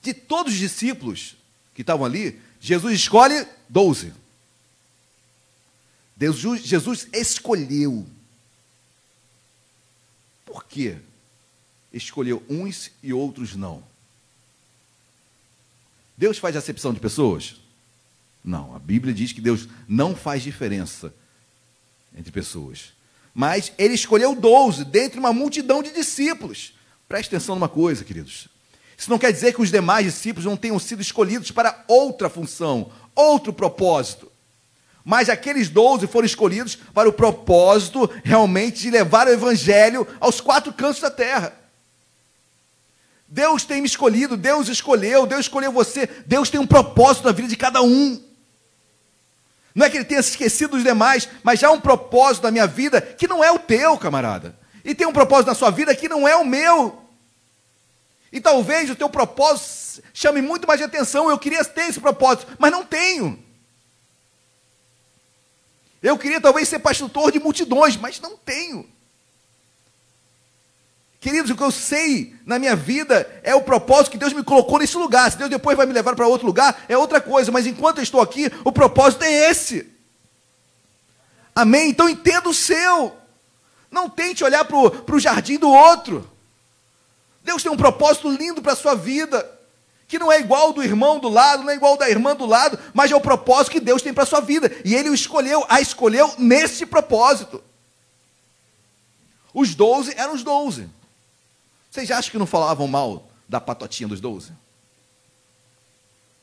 [0.01, 1.37] de todos os discípulos
[1.73, 4.11] que estavam ali, Jesus escolhe doze.
[6.61, 8.05] Jesus escolheu.
[10.45, 10.97] Por quê?
[11.93, 13.81] Escolheu uns e outros não.
[16.17, 17.55] Deus faz acepção de pessoas?
[18.45, 21.11] Não, a Bíblia diz que Deus não faz diferença
[22.15, 22.93] entre pessoas.
[23.33, 26.73] Mas ele escolheu doze dentre uma multidão de discípulos.
[27.09, 28.47] Preste atenção numa coisa, queridos.
[28.95, 32.91] Isso não quer dizer que os demais discípulos não tenham sido escolhidos para outra função,
[33.15, 34.31] outro propósito.
[35.03, 40.71] Mas aqueles doze foram escolhidos para o propósito realmente de levar o evangelho aos quatro
[40.71, 41.53] cantos da terra.
[43.27, 47.49] Deus tem me escolhido, Deus escolheu, Deus escolheu você, Deus tem um propósito na vida
[47.49, 48.24] de cada um.
[49.75, 52.51] Não é que ele tenha se esquecido dos demais, mas já há um propósito na
[52.51, 54.57] minha vida que não é o teu, camarada.
[54.85, 57.03] E tem um propósito na sua vida que não é o meu.
[58.31, 61.29] E talvez o teu propósito chame muito mais de atenção.
[61.29, 63.43] Eu queria ter esse propósito, mas não tenho.
[66.01, 68.89] Eu queria talvez ser pastor de multidões, mas não tenho.
[71.25, 74.77] Queridos, o que eu sei na minha vida é o propósito que Deus me colocou
[74.77, 75.31] nesse lugar.
[75.31, 77.51] Se Deus depois vai me levar para outro lugar, é outra coisa.
[77.51, 79.91] Mas enquanto eu estou aqui, o propósito é esse.
[81.55, 81.89] Amém?
[81.89, 83.17] Então entenda o seu.
[83.89, 86.29] Não tente olhar para o jardim do outro.
[87.43, 89.49] Deus tem um propósito lindo para a sua vida,
[90.07, 92.77] que não é igual do irmão do lado, não é igual da irmã do lado,
[92.93, 94.71] mas é o propósito que Deus tem para a sua vida.
[94.85, 97.63] E Ele o escolheu, a escolheu nesse propósito.
[99.51, 100.87] Os doze eram os doze.
[101.95, 104.51] Vocês acham que não falavam mal da patotinha dos doze?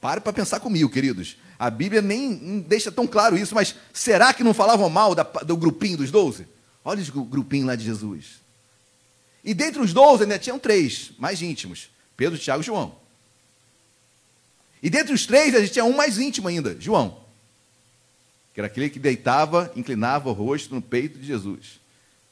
[0.01, 1.37] Pare para pensar comigo, queridos.
[1.59, 5.55] A Bíblia nem deixa tão claro isso, mas será que não falavam mal da, do
[5.55, 6.49] grupinho dos doze?
[6.83, 8.41] Olha o grupinho lá de Jesus.
[9.45, 12.97] E dentre os doze ainda tinham três mais íntimos: Pedro, Tiago e João.
[14.83, 17.21] E dentre os três, a gente tinha um mais íntimo ainda, João.
[18.55, 21.79] Que era aquele que deitava, inclinava o rosto no peito de Jesus.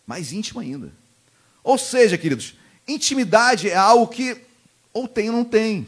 [0.07, 0.91] Mais íntimo ainda.
[1.63, 2.55] Ou seja, queridos,
[2.91, 4.37] Intimidade é algo que
[4.93, 5.87] ou tem ou não tem.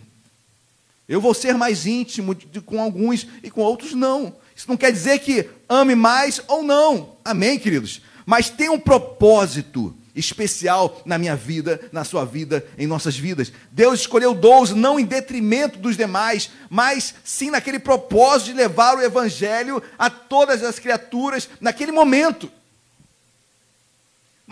[1.09, 4.35] Eu vou ser mais íntimo de, de, com alguns e com outros não.
[4.55, 7.17] Isso não quer dizer que ame mais ou não.
[7.25, 8.01] Amém, queridos?
[8.25, 13.53] Mas tem um propósito especial na minha vida, na sua vida, em nossas vidas.
[13.71, 19.03] Deus escolheu 12 não em detrimento dos demais, mas sim naquele propósito de levar o
[19.03, 22.51] evangelho a todas as criaturas naquele momento.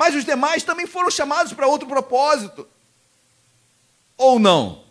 [0.00, 2.66] Mas os demais também foram chamados para outro propósito.
[4.16, 4.82] Ou não?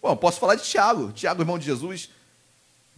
[0.00, 1.12] Bom, posso falar de Tiago.
[1.12, 2.08] Tiago, irmão de Jesus,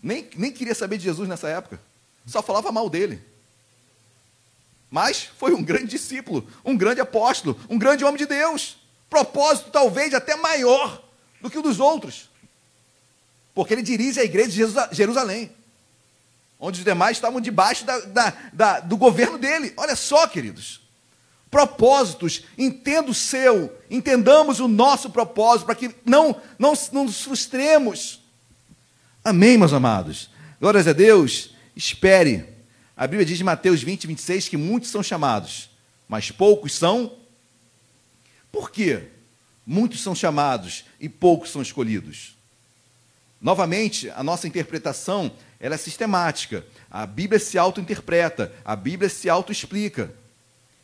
[0.00, 1.80] nem, nem queria saber de Jesus nessa época.
[2.26, 3.20] Só falava mal dele.
[4.88, 8.76] Mas foi um grande discípulo, um grande apóstolo, um grande homem de Deus.
[9.10, 11.02] Propósito talvez até maior
[11.40, 12.30] do que o dos outros.
[13.52, 15.50] Porque ele dirige a igreja de Jerusalém,
[16.56, 19.74] onde os demais estavam debaixo da, da, da, do governo dele.
[19.76, 20.85] Olha só, queridos
[21.50, 28.20] propósitos, entenda o seu, entendamos o nosso propósito, para que não, não, não nos frustremos.
[29.24, 30.30] Amém, meus amados?
[30.60, 32.48] Glórias a Deus, espere.
[32.96, 35.70] A Bíblia diz em Mateus 20, 26 que muitos são chamados,
[36.08, 37.12] mas poucos são.
[38.50, 39.08] Por quê?
[39.66, 42.36] Muitos são chamados e poucos são escolhidos.
[43.40, 45.30] Novamente, a nossa interpretação
[45.60, 46.64] ela é sistemática.
[46.90, 50.12] A Bíblia se auto-interpreta, a Bíblia se auto-explica.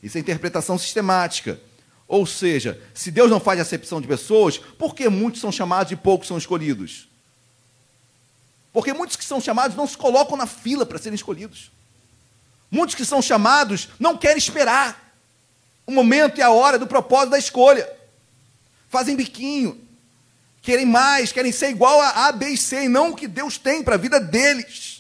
[0.03, 1.61] Isso é interpretação sistemática.
[2.09, 5.97] Ou seja, se Deus não faz acepção de pessoas, por que muitos são chamados e
[5.97, 7.09] poucos são escolhidos?
[8.73, 11.71] Porque muitos que são chamados não se colocam na fila para serem escolhidos.
[12.71, 15.15] Muitos que são chamados não querem esperar
[15.87, 17.89] o momento e a hora do propósito da escolha.
[18.89, 19.81] Fazem biquinho,
[20.61, 23.59] querem mais, querem ser igual a A, B e C, e não o que Deus
[23.59, 24.92] tem para a vida deles.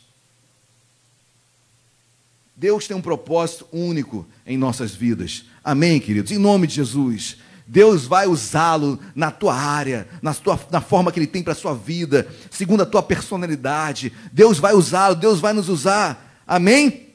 [2.62, 5.46] Deus tem um propósito único em nossas vidas.
[5.64, 6.30] Amém, queridos?
[6.30, 7.36] Em nome de Jesus.
[7.66, 11.56] Deus vai usá-lo na tua área, na, tua, na forma que Ele tem para a
[11.56, 14.12] sua vida, segundo a tua personalidade.
[14.32, 16.40] Deus vai usá-lo, Deus vai nos usar.
[16.46, 17.08] Amém?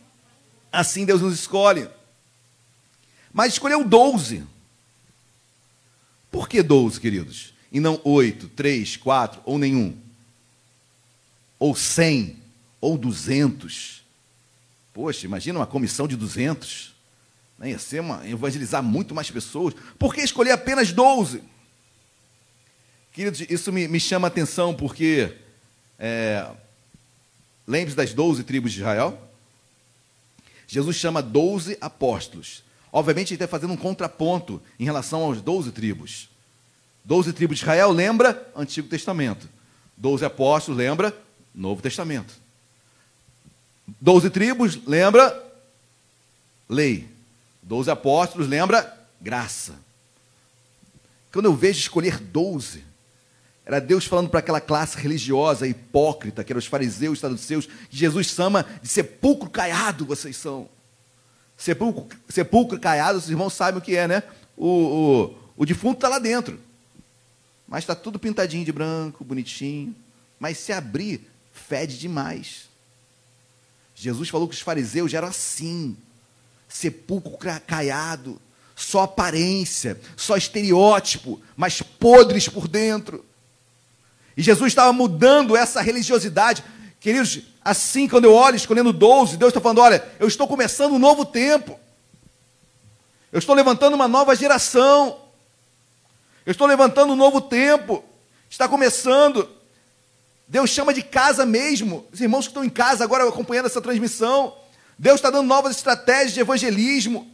[0.69, 1.87] Assim Deus nos escolhe.
[3.31, 4.43] Mas escolheu 12.
[6.29, 7.53] Por que 12, queridos?
[7.71, 9.95] E não 8, 3, 4 ou nenhum?
[11.57, 12.35] Ou 100,
[12.81, 13.96] ou 200?
[14.97, 16.91] Poxa, imagina uma comissão de 200.
[17.59, 17.69] Né?
[17.69, 19.75] Ia ser uma, evangelizar muito mais pessoas.
[19.99, 21.43] Por que escolher apenas 12?
[23.11, 25.35] Queridos, isso me, me chama a atenção porque
[25.99, 26.49] é,
[27.67, 29.21] lembre-se das 12 tribos de Israel.
[30.67, 32.63] Jesus chama 12 apóstolos.
[32.91, 36.27] Obviamente, ele está fazendo um contraponto em relação aos 12 tribos.
[37.05, 39.47] Doze tribos de Israel lembra Antigo Testamento.
[39.95, 41.15] Doze apóstolos lembra
[41.53, 42.46] Novo Testamento.
[43.87, 45.43] Doze tribos lembra
[46.67, 47.07] lei.
[47.63, 49.75] Doze apóstolos lembra graça.
[51.31, 52.83] Quando eu vejo escolher doze,
[53.65, 58.27] era Deus falando para aquela classe religiosa hipócrita, que eram os fariseus, saduceus, que Jesus
[58.27, 60.69] chama de sepulcro caiado, vocês são.
[61.57, 64.23] Sepulcro, sepulcro caiado, os irmãos sabem o que é, né?
[64.55, 66.59] O, o, o defunto está lá dentro.
[67.67, 69.93] Mas está tudo pintadinho de branco, bonitinho.
[70.39, 72.66] Mas se abrir, fede demais.
[73.99, 75.97] Jesus falou que os fariseus eram assim,
[76.69, 77.33] sepulcro
[77.65, 78.39] caiado,
[78.75, 83.25] só aparência, só estereótipo, mas podres por dentro.
[84.37, 86.63] E Jesus estava mudando essa religiosidade.
[86.99, 90.99] Queridos, assim, quando eu olho, escolhendo 12, Deus está falando: olha, eu estou começando um
[90.99, 91.79] novo tempo.
[93.31, 95.17] Eu estou levantando uma nova geração.
[96.45, 98.03] Eu estou levantando um novo tempo.
[98.47, 99.56] Está começando.
[100.47, 102.07] Deus chama de casa mesmo.
[102.11, 104.55] Os irmãos que estão em casa agora acompanhando essa transmissão.
[104.97, 107.29] Deus está dando novas estratégias de evangelismo.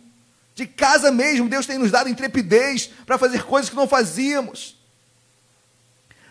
[0.55, 4.75] De casa mesmo, Deus tem nos dado intrepidez para fazer coisas que não fazíamos.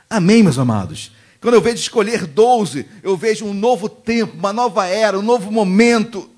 [0.08, 1.10] Amém, meus amados?
[1.40, 5.50] Quando eu vejo escolher 12, eu vejo um novo tempo, uma nova era, um novo
[5.50, 6.30] momento.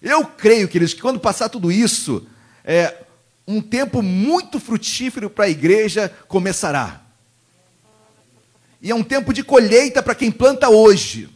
[0.00, 2.26] Eu creio, queridos, que quando passar tudo isso,
[2.64, 3.02] é,
[3.46, 7.02] um tempo muito frutífero para a igreja começará.
[8.80, 11.28] E é um tempo de colheita para quem planta hoje.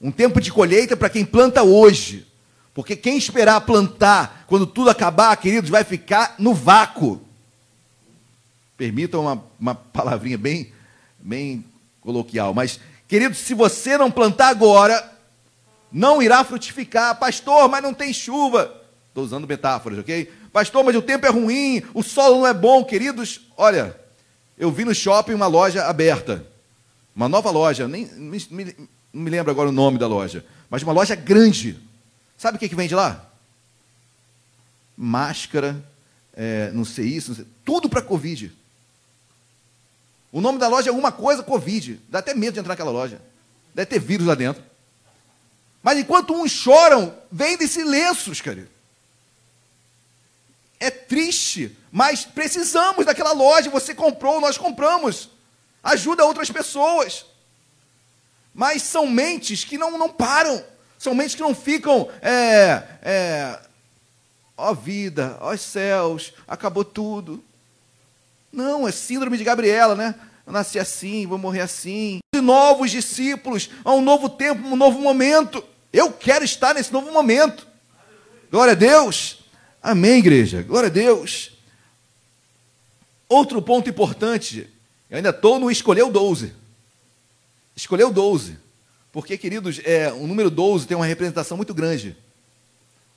[0.00, 2.26] Um tempo de colheita para quem planta hoje.
[2.74, 7.20] Porque quem esperar plantar, quando tudo acabar, queridos, vai ficar no vácuo.
[8.76, 10.72] Permitam uma, uma palavrinha bem,
[11.18, 11.64] bem
[12.00, 12.52] coloquial.
[12.52, 12.78] Mas,
[13.08, 15.10] queridos, se você não plantar agora,
[15.90, 17.18] não irá frutificar.
[17.18, 18.82] Pastor, mas não tem chuva.
[19.08, 20.30] Estou usando metáforas, ok?
[20.52, 22.84] Pastor, mas o tempo é ruim, o solo não é bom.
[22.84, 23.98] Queridos, olha,
[24.58, 26.46] eu vi no shopping uma loja aberta.
[27.14, 28.38] Uma nova loja, nem me,
[29.12, 31.78] não me lembro agora o nome da loja, mas uma loja grande.
[32.36, 33.30] Sabe o que, que vende lá?
[34.96, 35.82] Máscara,
[36.34, 38.52] é, não sei isso, não sei, tudo para Covid.
[40.30, 41.98] O nome da loja é alguma coisa Covid.
[42.10, 43.20] Dá até medo de entrar naquela loja.
[43.74, 44.62] Deve ter vírus lá dentro.
[45.82, 48.68] Mas enquanto uns choram, vendem-se lenços, querido.
[50.78, 53.70] É triste, mas precisamos daquela loja.
[53.70, 55.30] Você comprou, nós compramos.
[55.82, 57.24] Ajuda outras pessoas.
[58.52, 60.62] Mas são mentes que não, não param.
[60.98, 62.08] São mentes que não ficam.
[62.20, 63.58] É, é,
[64.56, 67.42] ó vida, ó céus, acabou tudo.
[68.52, 70.14] Não, é síndrome de Gabriela, né?
[70.46, 72.20] Eu nasci assim, vou morrer assim.
[72.34, 75.62] De novos discípulos, a um novo tempo, um novo momento.
[75.92, 77.66] Eu quero estar nesse novo momento.
[78.50, 79.38] Glória a Deus.
[79.86, 80.64] Amém, igreja.
[80.64, 81.52] Glória a Deus.
[83.28, 84.68] Outro ponto importante.
[85.08, 86.52] Eu ainda estou no escolheu 12.
[87.76, 88.58] Escolheu 12.
[89.12, 92.16] Porque, queridos, é, o número 12 tem uma representação muito grande.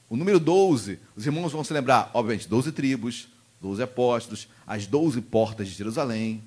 [0.08, 3.28] O número 12, os irmãos vão se lembrar, obviamente, 12 tribos,
[3.60, 6.44] 12 apóstolos, as 12 portas de Jerusalém,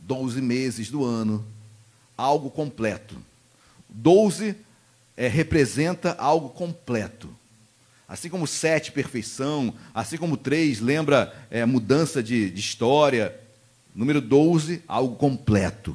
[0.00, 1.44] 12 meses do ano,
[2.16, 3.18] algo completo.
[3.90, 4.56] 12
[5.14, 7.28] é, representa algo completo.
[8.08, 13.34] Assim como sete, perfeição, assim como três, lembra é, mudança de, de história.
[13.94, 15.94] Número 12, algo completo,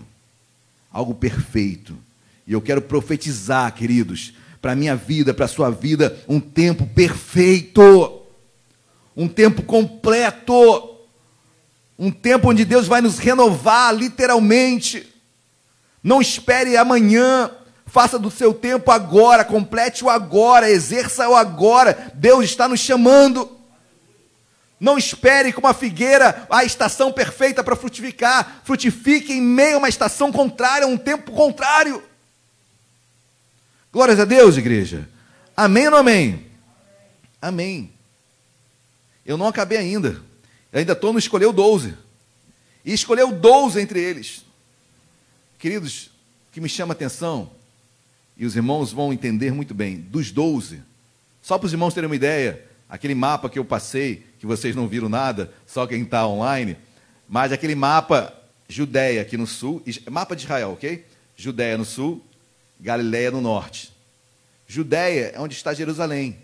[0.92, 1.98] algo perfeito.
[2.46, 6.86] E eu quero profetizar, queridos, para a minha vida, para a sua vida, um tempo
[6.86, 8.24] perfeito
[9.16, 10.98] um tempo completo,
[11.98, 15.08] um tempo onde Deus vai nos renovar, literalmente.
[16.04, 17.52] Não espere amanhã,
[17.94, 22.12] faça do seu tempo agora, complete-o agora, exerça-o agora.
[22.16, 23.56] Deus está nos chamando.
[24.80, 28.62] Não espere como a figueira a estação perfeita para frutificar.
[28.64, 32.02] Frutifique em meio a uma estação contrária, um tempo contrário.
[33.92, 35.08] Glórias a Deus, igreja.
[35.56, 36.48] Amém ou não amém?
[37.40, 37.94] Amém.
[39.24, 40.20] Eu não acabei ainda.
[40.72, 41.94] Eu ainda estou no escolheu 12.
[42.84, 44.44] E escolheu 12 entre eles.
[45.60, 46.08] Queridos,
[46.50, 47.52] o que me chama a atenção,
[48.44, 50.82] e os irmãos vão entender muito bem, dos 12,
[51.42, 54.86] só para os irmãos terem uma ideia, aquele mapa que eu passei, que vocês não
[54.86, 56.76] viram nada, só quem está online,
[57.28, 58.34] mas aquele mapa
[58.68, 61.06] Judéia aqui no sul, mapa de Israel, ok?
[61.38, 62.22] Judéia no sul,
[62.80, 63.94] Galiléia no norte.
[64.68, 66.38] Judéia é onde está Jerusalém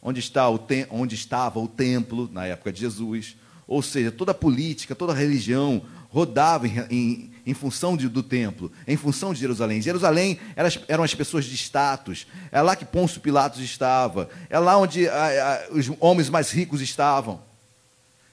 [0.00, 3.36] onde, está o onde estava o templo na época de Jesus.
[3.68, 8.22] Ou seja, toda a política, toda a religião rodava em, em, em função de, do
[8.22, 9.82] templo, em função de Jerusalém.
[9.82, 14.56] Jerusalém eram as, eram as pessoas de status, é lá que Pôncio Pilatos estava, é
[14.56, 17.42] lá onde a, a, os homens mais ricos estavam.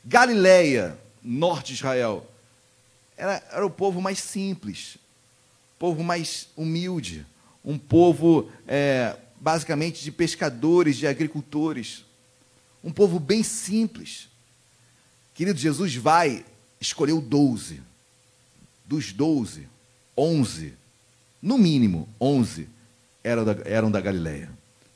[0.06, 2.30] Galileia, norte de Israel,
[3.18, 4.98] era, era o povo mais simples,
[5.80, 7.26] povo mais humilde,
[7.66, 12.06] um povo é, basicamente de pescadores, de agricultores,
[12.84, 14.30] um povo bem simples.
[15.34, 16.46] Querido, Jesus vai,
[16.80, 17.82] escolheu doze.
[18.88, 19.68] Dos doze,
[20.16, 20.74] onze,
[21.42, 22.70] no mínimo, onze
[23.24, 24.50] eram da, eram da Galileia.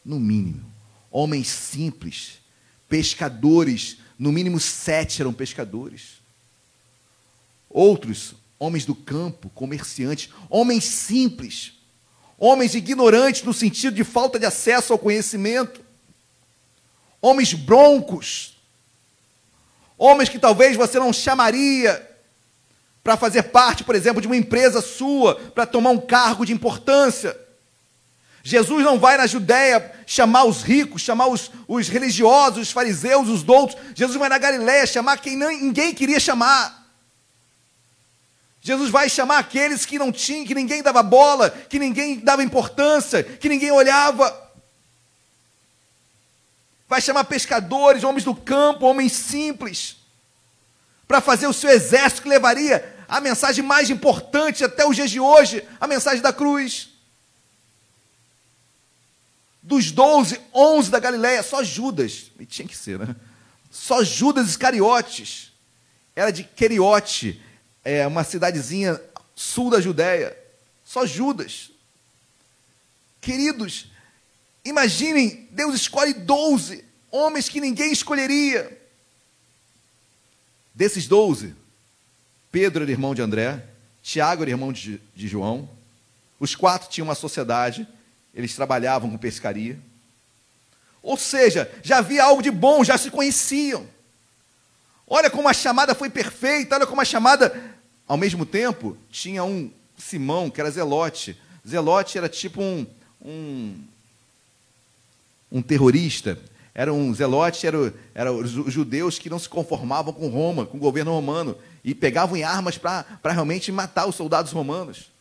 [0.03, 0.63] No mínimo.
[1.11, 2.39] Homens simples,
[2.88, 6.22] pescadores, no mínimo sete eram pescadores.
[7.69, 11.73] Outros, homens do campo, comerciantes, homens simples,
[12.38, 15.81] homens ignorantes no sentido de falta de acesso ao conhecimento,
[17.22, 18.57] homens broncos,
[19.97, 22.10] homens que talvez você não chamaria
[23.03, 27.35] para fazer parte, por exemplo, de uma empresa sua, para tomar um cargo de importância.
[28.43, 33.43] Jesus não vai na Judéia chamar os ricos, chamar os, os religiosos, os fariseus, os
[33.43, 33.77] doutos.
[33.95, 36.81] Jesus vai na Galiléia chamar quem não, ninguém queria chamar.
[38.61, 43.23] Jesus vai chamar aqueles que não tinham, que ninguém dava bola, que ninguém dava importância,
[43.23, 44.49] que ninguém olhava.
[46.87, 49.97] Vai chamar pescadores, homens do campo, homens simples,
[51.11, 55.19] para fazer o seu exército que levaria a mensagem mais importante até os dias de
[55.19, 56.88] hoje, a mensagem da cruz.
[59.61, 63.13] Dos doze, onze da Galileia, só Judas, e tinha que ser, né?
[63.69, 65.51] Só Judas Iscariotes,
[66.15, 67.41] era de Queriote,
[67.83, 68.97] é, uma cidadezinha
[69.35, 70.38] sul da Judéia.
[70.85, 71.71] Só Judas.
[73.19, 73.88] Queridos,
[74.63, 78.80] imaginem, Deus escolhe doze homens que ninguém escolheria.
[80.73, 81.53] Desses doze,
[82.52, 83.64] Pedro era irmão de André,
[84.02, 85.69] Tiago era irmão de, de João,
[86.39, 87.88] os quatro tinham uma sociedade,
[88.34, 89.77] eles trabalhavam com pescaria.
[91.03, 93.85] Ou seja, já havia algo de bom, já se conheciam.
[95.07, 97.76] Olha como a chamada foi perfeita, olha como a chamada.
[98.07, 101.38] Ao mesmo tempo, tinha um Simão, que era Zelote.
[101.68, 102.88] Zelote era tipo um,
[103.22, 103.84] um,
[105.52, 106.39] um terrorista.
[106.73, 110.80] Era um Zelote, eram era os judeus que não se conformavam com Roma, com o
[110.80, 115.11] governo romano, e pegavam em armas para realmente matar os soldados romanos.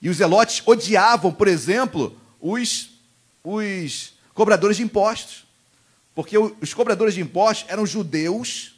[0.00, 2.90] E os zelotes odiavam, por exemplo, os,
[3.42, 5.44] os cobradores de impostos.
[6.14, 8.74] Porque os cobradores de impostos eram judeus,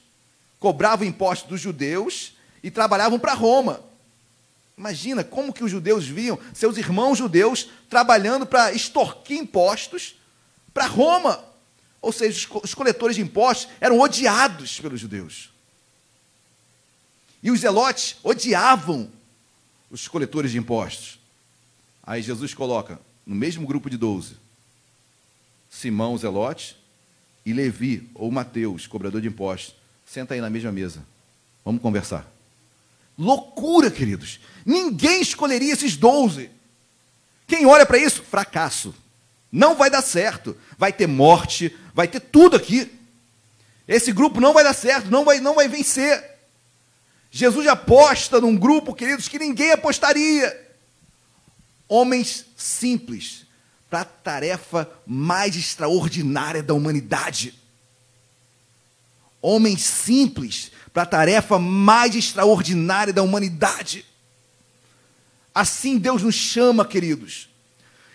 [0.58, 2.32] cobravam impostos dos judeus
[2.62, 3.80] e trabalhavam para Roma.
[4.76, 10.17] Imagina como que os judeus viam seus irmãos judeus trabalhando para extorquir impostos
[10.78, 11.44] para Roma.
[12.00, 15.50] Ou seja, os coletores de impostos eram odiados pelos judeus.
[17.42, 19.10] E os zelotes odiavam
[19.90, 21.18] os coletores de impostos.
[22.04, 24.36] Aí Jesus coloca no mesmo grupo de doze
[25.68, 26.76] Simão, Zelote,
[27.44, 29.74] e Levi, ou Mateus, cobrador de impostos.
[30.06, 31.04] Senta aí na mesma mesa.
[31.64, 32.26] Vamos conversar.
[33.18, 34.40] Loucura, queridos.
[34.64, 36.50] Ninguém escolheria esses doze.
[37.46, 38.94] Quem olha para isso, fracasso.
[39.50, 40.56] Não vai dar certo.
[40.76, 42.90] Vai ter morte, vai ter tudo aqui.
[43.86, 46.38] Esse grupo não vai dar certo, não vai, não vai vencer.
[47.30, 50.66] Jesus aposta num grupo, queridos, que ninguém apostaria.
[51.88, 53.46] Homens simples,
[53.88, 57.54] para a tarefa mais extraordinária da humanidade.
[59.40, 64.04] Homens simples, para a tarefa mais extraordinária da humanidade.
[65.54, 67.48] Assim Deus nos chama, queridos,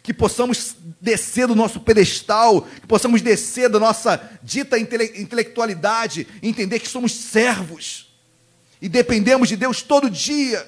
[0.04, 6.80] que possamos descer do nosso pedestal, que possamos descer da nossa dita intele intelectualidade, entender
[6.80, 8.14] que somos servos
[8.82, 10.68] e dependemos de Deus todo dia.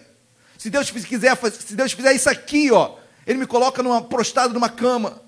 [0.58, 2.96] Se Deus quiser, se Deus fizer isso aqui, ó,
[3.28, 5.22] Ele me coloca numa, prostrado numa cama.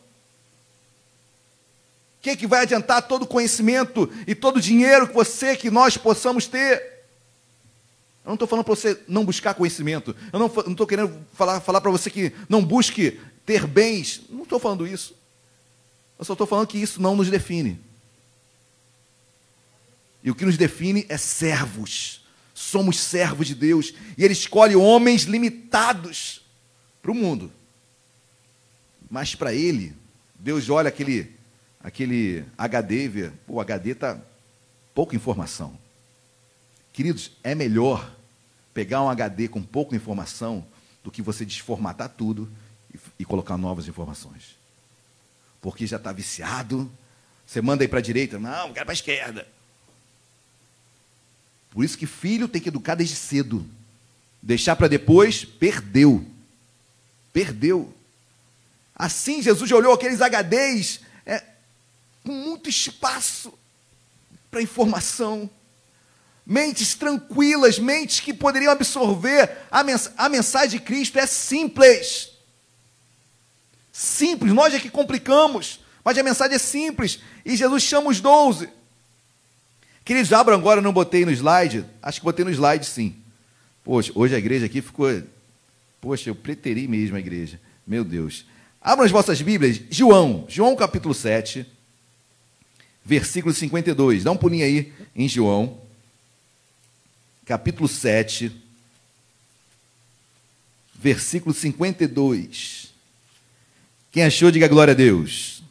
[2.17, 5.69] O que, que vai adiantar todo o conhecimento e todo o dinheiro que você, que
[5.69, 6.77] nós possamos ter?
[8.23, 10.15] Eu não estou falando para você não buscar conhecimento.
[10.31, 14.21] Eu não estou querendo falar, falar para você que não busque ter bens.
[14.29, 15.15] Não estou falando isso.
[16.19, 17.79] Eu só estou falando que isso não nos define.
[20.23, 22.21] E o que nos define é servos
[22.57, 23.93] somos servos de Deus.
[24.17, 26.41] E Ele escolhe homens limitados
[27.01, 27.51] para o mundo.
[29.09, 29.95] Mas para Ele,
[30.39, 31.35] Deus olha aquele,
[31.79, 34.19] aquele HD e vê, o HD está
[34.93, 35.77] pouca informação.
[36.91, 38.11] Queridos, é melhor
[38.73, 40.65] pegar um HD com pouca informação
[41.03, 42.51] do que você desformatar tudo
[43.19, 44.55] e, colocar novas informações.
[45.61, 46.89] Porque já está viciado,
[47.45, 49.47] você manda aí para a direita, não, quero para a esquerda.
[51.71, 53.65] Por isso que filho tem que educar desde cedo.
[54.41, 56.25] Deixar para depois, perdeu.
[57.31, 57.93] Perdeu.
[58.95, 61.43] Assim, Jesus olhou aqueles HDs é,
[62.23, 63.53] com muito espaço.
[64.49, 65.49] para informação.
[66.45, 72.36] Mentes tranquilas, mentes que poderiam absorver a, mens a mensagem de Cristo é simples.
[73.97, 77.19] Simples, nós é que complicamos, mas a mensagem é simples.
[77.43, 78.69] E Jesus chama os doze.
[80.05, 81.83] Queridos, abram agora, não botei no slide?
[81.99, 83.15] Acho que botei no slide sim.
[83.83, 85.23] Poxa, hoje a igreja aqui ficou.
[85.99, 87.59] Poxa, eu preteri mesmo a igreja.
[87.87, 88.45] Meu Deus.
[88.79, 91.65] Abram as vossas Bíblias, João, João capítulo 7,
[93.03, 94.23] versículo 52.
[94.23, 95.81] Dá um pulinho aí em João,
[97.47, 98.51] capítulo 7,
[100.93, 102.86] versículo 52.
[104.17, 105.61] Quem achou, diga glória a Deus.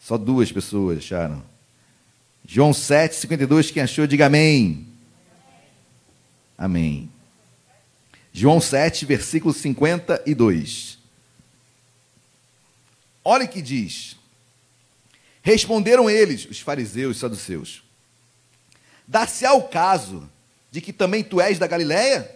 [0.00, 1.44] Só duas pessoas acharam.
[2.46, 3.70] João 7, 52.
[3.70, 4.88] Quem achou, diga amém.
[6.56, 7.10] Amém.
[8.32, 10.98] João 7, versículo 52.
[13.22, 14.16] Olha que diz.
[15.42, 17.82] Responderam eles, os fariseus e saduceus:
[19.06, 20.26] Dar-se-á o caso
[20.70, 22.34] de que também tu és da Galiléia?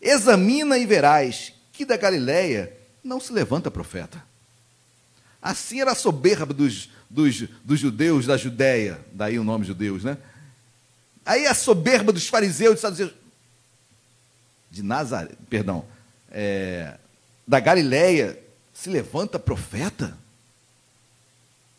[0.00, 2.75] Examina e verás que da Galiléia
[3.06, 4.22] não se levanta profeta.
[5.40, 10.18] Assim era a soberba dos, dos, dos judeus da Judéia, daí o nome judeus, né?
[11.24, 13.12] Aí a soberba dos fariseus e saduceus
[14.70, 15.84] de Nazaré, perdão,
[16.30, 16.98] é,
[17.46, 18.38] da Galileia
[18.74, 20.16] se levanta profeta?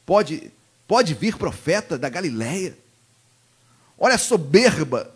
[0.05, 0.51] Pode,
[0.87, 2.77] pode vir profeta da Galileia?
[3.97, 5.13] Olha a soberba.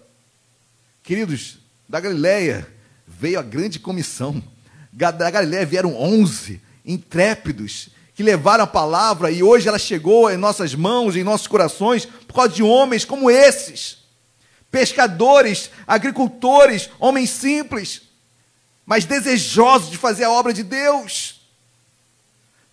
[1.03, 1.57] Queridos,
[1.87, 2.67] da Galileia
[3.07, 4.43] veio a grande comissão.
[4.91, 10.75] Da Galileia vieram onze intrépidos que levaram a palavra e hoje ela chegou em nossas
[10.75, 14.01] mãos, em nossos corações, por causa de homens como esses
[14.69, 18.03] pescadores, agricultores, homens simples,
[18.85, 21.41] mas desejosos de fazer a obra de Deus.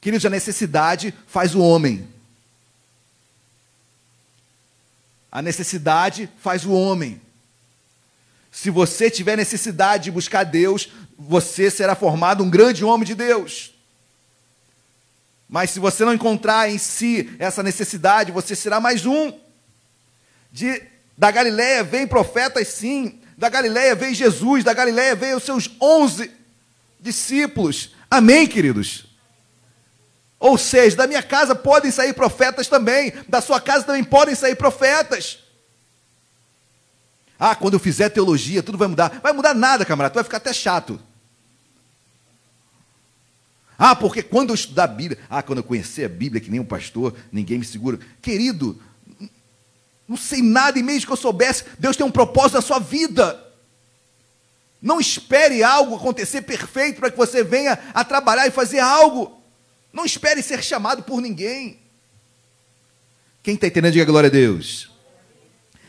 [0.01, 2.09] Queridos, a necessidade faz o homem.
[5.31, 7.20] A necessidade faz o homem.
[8.51, 10.89] Se você tiver necessidade de buscar Deus,
[11.19, 13.74] você será formado um grande homem de Deus.
[15.49, 19.32] Mas se você não encontrar em si essa necessidade, você será mais um
[20.53, 20.82] de
[21.16, 23.20] da Galiléia vem profetas, sim.
[23.36, 24.62] Da Galiléia vem Jesus.
[24.62, 26.31] Da Galiléia vem os seus onze
[27.01, 27.90] discípulos.
[28.09, 29.07] Amém, queridos?
[30.39, 33.12] Ou seja, da minha casa podem sair profetas também.
[33.28, 35.39] Da sua casa também podem sair profetas.
[37.36, 39.19] Ah, quando eu fizer teologia, tudo vai mudar.
[39.20, 40.12] Vai mudar nada, camarada.
[40.12, 41.01] Tu vai ficar até chato.
[43.79, 46.59] Ah, porque quando eu estudar a Bíblia, ah, quando eu conhecer a Bíblia, que nem
[46.59, 48.01] um pastor, ninguém me segura.
[48.21, 48.77] Querido,
[50.09, 53.41] não sei nada, e mesmo que eu soubesse, Deus tem um propósito na sua vida.
[54.83, 59.41] Não espere algo acontecer perfeito para que você venha a trabalhar e fazer algo.
[59.93, 61.79] Não espere ser chamado por ninguém.
[63.45, 64.91] Quem está entendendo, diga glória a Deus.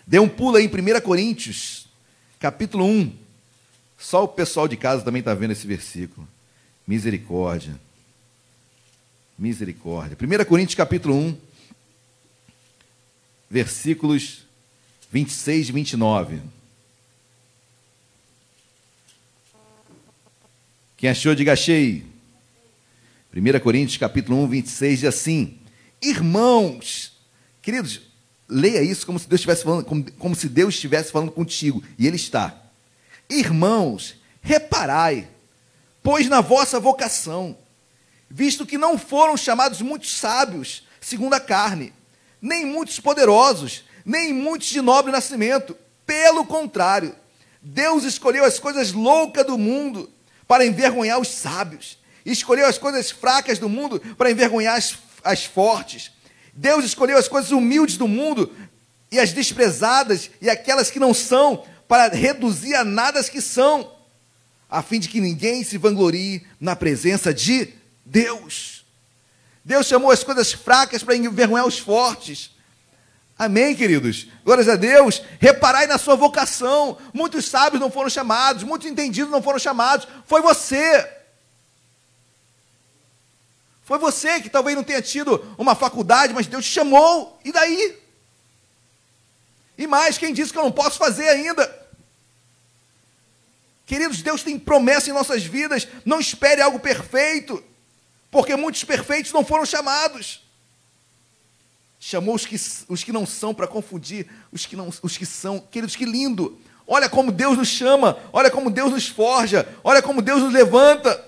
[0.06, 1.88] Dê um pulo aí em 1 Coríntios,
[2.40, 3.18] capítulo 1.
[3.98, 6.28] Só o pessoal de casa também está vendo esse versículo.
[6.90, 7.80] Misericórdia.
[9.38, 10.18] Misericórdia.
[10.20, 11.38] 1 Coríntios, capítulo 1
[13.48, 14.44] versículos
[15.12, 16.42] 26 e 29.
[20.98, 22.04] Quem achou, diga achei.
[23.36, 25.60] 1 Coríntios capítulo 1, 26 diz assim:
[26.02, 27.14] Irmãos,
[27.62, 28.02] queridos,
[28.48, 32.08] leia isso como se Deus estivesse falando, como, como se Deus estivesse falando contigo, e
[32.08, 32.60] Ele está.
[33.30, 35.30] Irmãos, reparai,
[36.10, 37.56] pois na vossa vocação,
[38.28, 41.94] visto que não foram chamados muitos sábios, segundo a carne,
[42.42, 45.78] nem muitos poderosos, nem muitos de nobre nascimento.
[46.08, 47.16] Pelo contrário,
[47.62, 50.10] Deus escolheu as coisas loucas do mundo
[50.48, 56.10] para envergonhar os sábios, escolheu as coisas fracas do mundo para envergonhar as, as fortes.
[56.52, 58.52] Deus escolheu as coisas humildes do mundo
[59.12, 63.99] e as desprezadas e aquelas que não são, para reduzir a nada as que são,
[64.70, 67.74] a fim de que ninguém se vanglorie na presença de
[68.06, 68.86] Deus.
[69.66, 72.52] Deus chamou as coisas fracas para envergonhar os fortes.
[73.38, 74.28] Amém, queridos?
[74.44, 75.22] Glórias a Deus.
[75.40, 76.98] Reparai na sua vocação.
[77.14, 80.08] Muitos sábios não foram chamados, muitos entendidos não foram chamados.
[80.26, 81.10] Foi você.
[83.84, 87.40] Foi você que talvez não tenha tido uma faculdade, mas Deus te chamou.
[87.44, 87.98] E daí?
[89.78, 91.79] E mais, quem disse que eu não posso fazer ainda?
[93.90, 95.88] Queridos, Deus tem promessa em nossas vidas.
[96.06, 97.64] Não espere algo perfeito
[98.30, 100.44] porque muitos perfeitos não foram chamados.
[102.00, 102.56] Chamou os que,
[102.88, 105.60] os que não são para confundir os que, não, os que são.
[105.60, 106.62] Queridos, que lindo!
[106.86, 111.26] Olha como Deus nos chama, olha como Deus nos forja, olha como Deus nos levanta.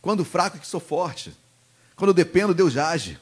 [0.00, 1.30] Quando fraco é que sou forte,
[1.94, 3.18] quando dependo, Deus age.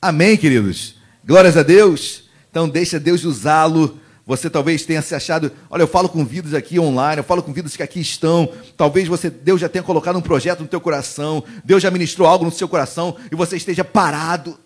[0.00, 0.94] Amém, queridos?
[1.24, 2.30] Glórias a Deus.
[2.48, 4.00] Então, deixa Deus usá-lo.
[4.24, 7.52] Você talvez tenha se achado, olha, eu falo com vidas aqui online, eu falo com
[7.52, 8.48] vidas que aqui estão.
[8.76, 12.44] Talvez você, Deus já tenha colocado um projeto no teu coração, Deus já ministrou algo
[12.44, 14.58] no seu coração e você esteja parado.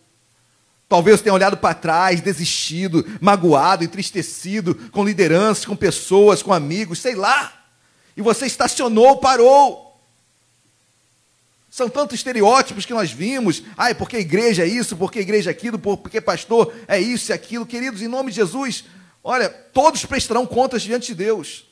[0.88, 7.00] Talvez você tenha olhado para trás, desistido, magoado, entristecido, com lideranças, com pessoas, com amigos,
[7.00, 7.52] sei lá.
[8.16, 9.98] E você estacionou, parou.
[11.68, 13.62] São tantos estereótipos que nós vimos.
[13.76, 17.32] Ai, porque a igreja é isso, porque a igreja é aquilo, porque pastor é isso
[17.32, 17.66] e aquilo.
[17.66, 18.84] Queridos, em nome de Jesus,
[19.26, 21.66] olha, todos prestarão contas diante de Deus.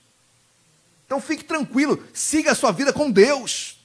[1.07, 3.79] Então fique tranquilo, siga a sua vida com Deus.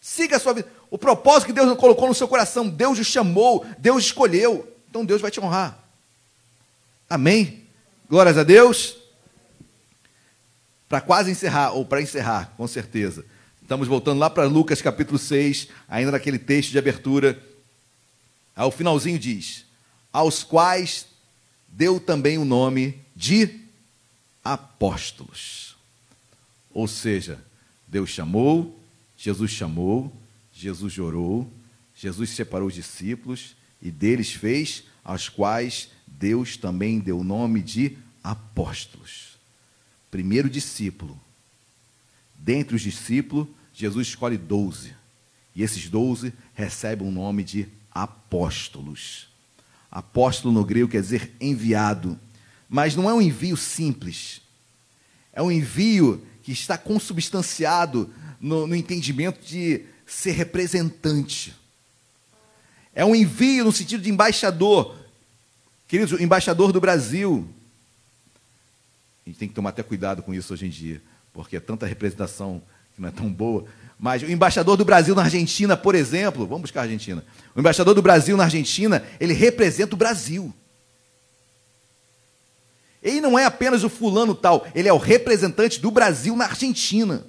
[0.00, 0.70] Siga a sua vida.
[0.88, 4.72] O propósito que Deus colocou no seu coração, Deus o chamou, Deus escolheu.
[4.88, 5.76] Então Deus vai te honrar.
[7.10, 7.64] Amém?
[8.08, 8.96] Glórias a Deus.
[10.88, 13.24] Para quase encerrar, ou para encerrar, com certeza.
[13.60, 17.42] Estamos voltando lá para Lucas capítulo 6, ainda naquele texto de abertura.
[18.54, 19.64] Ao finalzinho diz:
[20.12, 21.06] Aos quais
[21.76, 23.60] deu também o nome de
[24.42, 25.76] apóstolos.
[26.72, 27.38] Ou seja,
[27.86, 28.80] Deus chamou,
[29.14, 30.10] Jesus chamou,
[30.54, 31.52] Jesus orou,
[31.94, 37.98] Jesus separou os discípulos e deles fez, aos quais Deus também deu o nome de
[38.24, 39.36] apóstolos.
[40.10, 41.20] Primeiro discípulo.
[42.34, 44.94] Dentre os discípulos, Jesus escolhe doze.
[45.54, 49.28] E esses doze recebem o nome de apóstolos.
[49.96, 52.20] Apóstolo no grego quer dizer enviado.
[52.68, 54.42] Mas não é um envio simples.
[55.32, 61.56] É um envio que está consubstanciado no, no entendimento de ser representante.
[62.94, 64.94] É um envio no sentido de embaixador.
[65.88, 67.48] Queridos, o embaixador do Brasil.
[69.24, 71.00] A gente tem que tomar até cuidado com isso hoje em dia,
[71.32, 72.62] porque é tanta representação
[72.94, 73.64] que não é tão boa.
[73.98, 77.24] Mas o embaixador do Brasil na Argentina, por exemplo, vamos buscar a Argentina.
[77.54, 80.52] O embaixador do Brasil na Argentina, ele representa o Brasil.
[83.02, 87.24] Ele não é apenas o fulano tal, ele é o representante do Brasil na Argentina.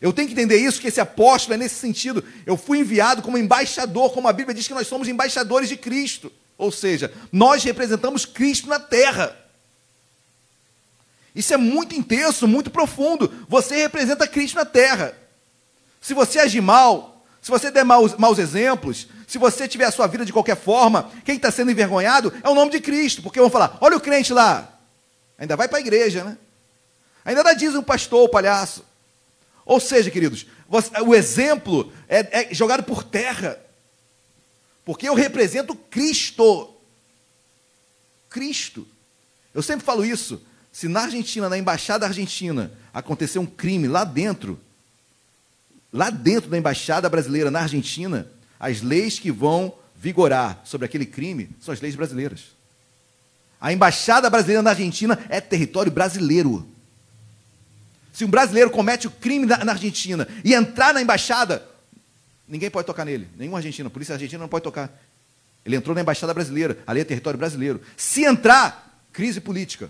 [0.00, 2.22] Eu tenho que entender isso, que esse apóstolo é nesse sentido.
[2.44, 6.32] Eu fui enviado como embaixador, como a Bíblia diz que nós somos embaixadores de Cristo.
[6.58, 9.36] Ou seja, nós representamos Cristo na terra.
[11.36, 13.30] Isso é muito intenso, muito profundo.
[13.46, 15.14] Você representa Cristo na terra.
[16.00, 20.06] Se você agir mal, se você der maus, maus exemplos, se você tiver a sua
[20.06, 23.22] vida de qualquer forma, quem está sendo envergonhado é o nome de Cristo.
[23.22, 24.80] Porque vão falar: olha o crente lá.
[25.38, 26.38] Ainda vai para a igreja, né?
[27.22, 28.82] Ainda dá diz um pastor, o palhaço.
[29.66, 33.60] Ou seja, queridos, você, o exemplo é, é jogado por terra.
[34.86, 36.74] Porque eu represento Cristo.
[38.30, 38.88] Cristo.
[39.52, 40.40] Eu sempre falo isso.
[40.76, 44.60] Se na Argentina, na embaixada argentina, acontecer um crime lá dentro,
[45.90, 48.26] lá dentro da embaixada brasileira na Argentina,
[48.60, 52.54] as leis que vão vigorar sobre aquele crime são as leis brasileiras.
[53.58, 56.68] A embaixada brasileira na Argentina é território brasileiro.
[58.12, 61.66] Se um brasileiro comete o crime na, Argentina e entrar na embaixada,
[62.46, 64.94] ninguém pode tocar nele, nenhum argentino, a polícia argentina não pode tocar.
[65.64, 67.80] Ele entrou na embaixada brasileira, ali é território brasileiro.
[67.96, 69.88] Se entrar, crise política.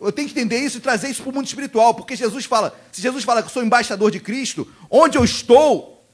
[0.00, 2.78] Eu tenho que entender isso e trazer isso para o mundo espiritual, porque Jesus fala,
[2.92, 6.04] se Jesus fala que eu sou embaixador de Cristo, onde eu estou,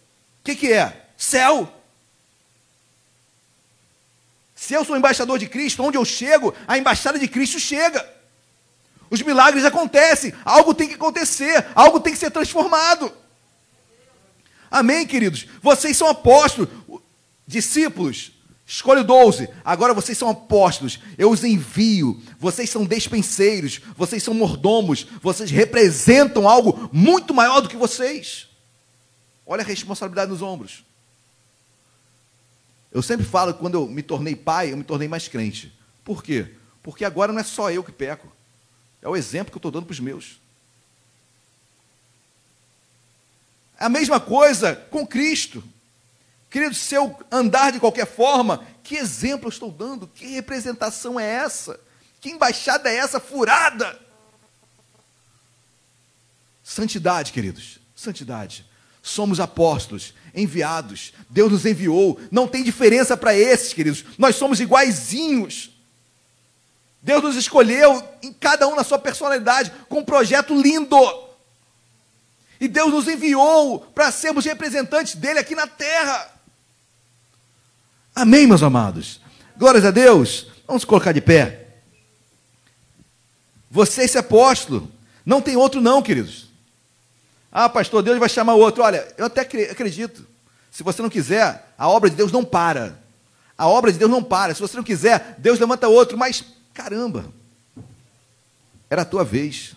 [0.41, 1.09] o que, que é?
[1.19, 1.71] Céu.
[4.55, 8.11] Se eu sou embaixador de Cristo, onde eu chego, a embaixada de Cristo chega.
[9.11, 13.13] Os milagres acontecem, algo tem que acontecer, algo tem que ser transformado.
[14.71, 15.47] Amém, queridos?
[15.63, 16.71] Vocês são apóstolos,
[17.47, 18.33] discípulos,
[18.67, 19.49] Escolho 12.
[19.65, 20.99] Agora vocês são apóstolos.
[21.19, 22.21] Eu os envio.
[22.45, 23.81] Vocês são despenseiros.
[23.97, 25.07] Vocês são mordomos.
[25.23, 28.51] Vocês representam algo muito maior do que vocês.
[29.47, 30.85] Olha a responsabilidade nos ombros.
[32.93, 35.73] Eu sempre falo que quando eu me tornei pai, eu me tornei mais crente.
[36.05, 36.53] Por quê?
[36.83, 38.31] Porque agora não é só eu que peco.
[39.01, 40.39] É o exemplo que eu estou dando para os meus.
[43.81, 45.65] É a mesma coisa com Cristo.
[46.51, 50.07] Querido, se eu andar de qualquer forma, que exemplo eu estou dando?
[50.07, 51.81] Que representação é essa?
[52.25, 54.01] Que embaixada é essa furada?
[56.63, 58.65] Santidade, queridos, santidade.
[59.03, 61.13] Somos apóstolos, enviados.
[61.29, 62.19] Deus nos enviou.
[62.31, 64.07] Não tem diferença para esses, queridos.
[64.17, 65.69] Nós somos iguaizinhos.
[67.03, 70.97] Deus nos escolheu em cada um na sua personalidade, com um projeto lindo.
[72.59, 76.33] E Deus nos enviou para sermos representantes dele aqui na terra.
[78.15, 79.21] Amém, meus amados?
[79.59, 80.47] Glórias a Deus.
[80.67, 81.64] Vamos colocar de pé.
[83.75, 84.89] Você é esse apóstolo.
[85.27, 86.47] Não tem outro, não, queridos.
[87.51, 88.85] Ah, pastor, Deus vai chamar outro.
[88.85, 90.25] Olha, eu até acredito.
[90.71, 92.97] Se você não quiser, a obra de Deus não para.
[93.59, 94.55] A obra de Deus não para.
[94.55, 96.17] Se você não quiser, Deus levanta outro.
[96.17, 97.25] Mas, caramba,
[98.89, 99.75] era a tua vez.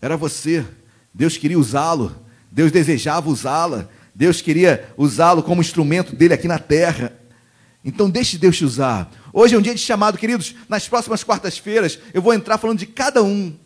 [0.00, 0.64] Era você.
[1.12, 2.14] Deus queria usá-lo.
[2.48, 3.88] Deus desejava usá-la.
[4.14, 7.12] Deus queria usá-lo como instrumento dele aqui na terra.
[7.84, 9.10] Então deixe Deus te usar.
[9.32, 10.54] Hoje é um dia de chamado, queridos.
[10.68, 13.56] Nas próximas quartas-feiras eu vou entrar falando de cada um.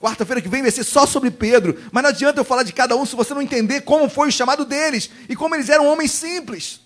[0.00, 1.76] Quarta-feira que vem vai ser só sobre Pedro.
[1.90, 4.32] Mas não adianta eu falar de cada um se você não entender como foi o
[4.32, 6.80] chamado deles e como eles eram homens simples.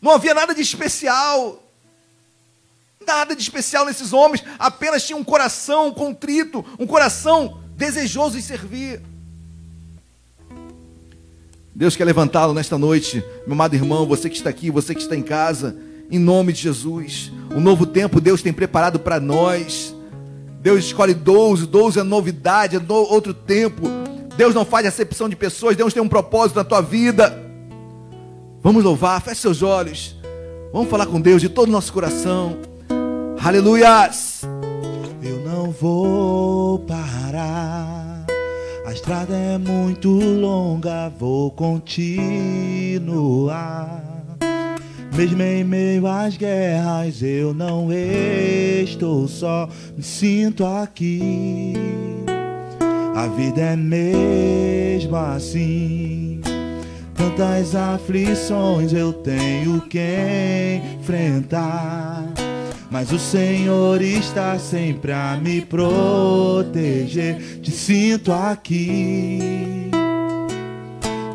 [0.00, 1.60] Não havia nada de especial.
[3.04, 4.44] Nada de especial nesses homens.
[4.58, 9.02] Apenas tinha um coração contrito, um coração desejoso em servir.
[11.82, 15.16] Deus quer levantá-lo nesta noite, meu amado irmão, você que está aqui, você que está
[15.16, 15.74] em casa,
[16.08, 17.32] em nome de Jesus.
[17.50, 19.92] Um novo tempo Deus tem preparado para nós.
[20.60, 23.82] Deus escolhe 12, 12 é novidade, é outro tempo.
[24.36, 27.36] Deus não faz acepção de pessoas, Deus tem um propósito na tua vida.
[28.62, 30.14] Vamos louvar, feche seus olhos.
[30.72, 32.58] Vamos falar com Deus de todo o nosso coração.
[33.42, 34.42] Aleluias!
[35.20, 38.11] Eu não vou parar.
[38.92, 42.04] A estrada é muito longa, vou continuar.
[45.16, 49.66] Mesmo em meio às guerras, eu não estou só,
[49.96, 51.72] me sinto aqui.
[53.16, 56.42] A vida é mesmo assim.
[57.14, 62.30] Tantas aflições eu tenho que enfrentar.
[62.92, 67.38] Mas o Senhor está sempre a me proteger.
[67.62, 69.88] Te sinto aqui.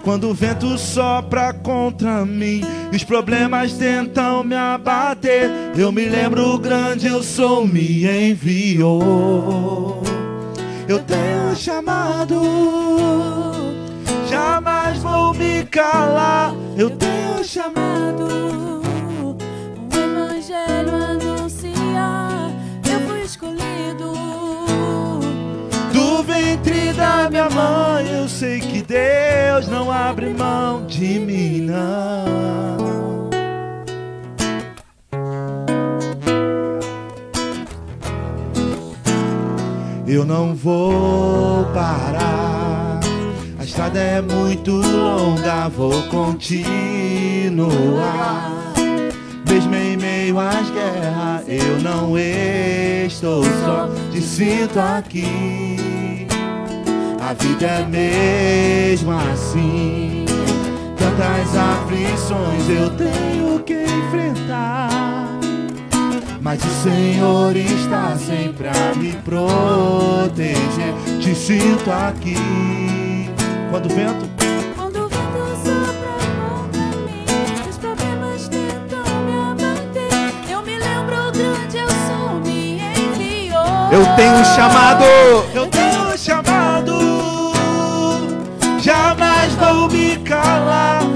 [0.03, 2.61] Quando o vento sopra contra mim
[2.91, 10.03] e os problemas tentam me abater, eu me lembro o grande eu sou me enviou.
[10.87, 12.39] Eu tenho chamado,
[14.29, 16.53] jamais vou me calar.
[16.77, 18.27] Eu tenho chamado,
[19.25, 19.35] o
[19.91, 21.16] evangelho
[21.97, 22.51] anunciar.
[22.91, 24.13] Eu fui escolhido.
[25.93, 28.07] do ventre da minha mãe.
[28.21, 32.37] Eu sei que Deus não abre mão de mim, não.
[40.07, 42.99] Eu não vou parar.
[43.59, 46.67] A estrada é muito longa, vou continuar.
[50.27, 53.89] Meio às guerras, eu não estou só.
[54.11, 56.27] Te sinto aqui.
[57.21, 60.25] A vida é mesmo assim.
[60.97, 65.29] Tantas aflições eu tenho que enfrentar.
[66.41, 70.93] Mas o Senhor está sempre a me proteger.
[71.21, 72.35] Te sinto aqui.
[73.71, 74.36] Quando o vento
[84.17, 85.03] tenho um chamado.
[85.53, 87.53] Eu tenho um chamado,
[88.79, 91.06] jamais vou me calar.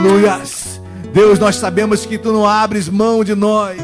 [0.00, 0.80] Aleluias.
[1.12, 3.76] Deus, nós sabemos que tu não abres mão de nós.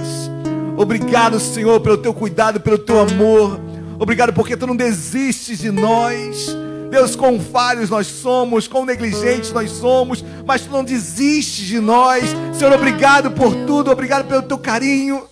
[0.74, 3.60] Obrigado, Senhor, pelo teu cuidado, pelo teu amor.
[3.98, 6.56] Obrigado porque tu não desistes de nós.
[6.90, 12.24] Deus, quão falhos nós somos, quão negligentes nós somos, mas tu não desistes de nós.
[12.54, 15.24] Senhor, obrigado por tudo, obrigado pelo teu carinho.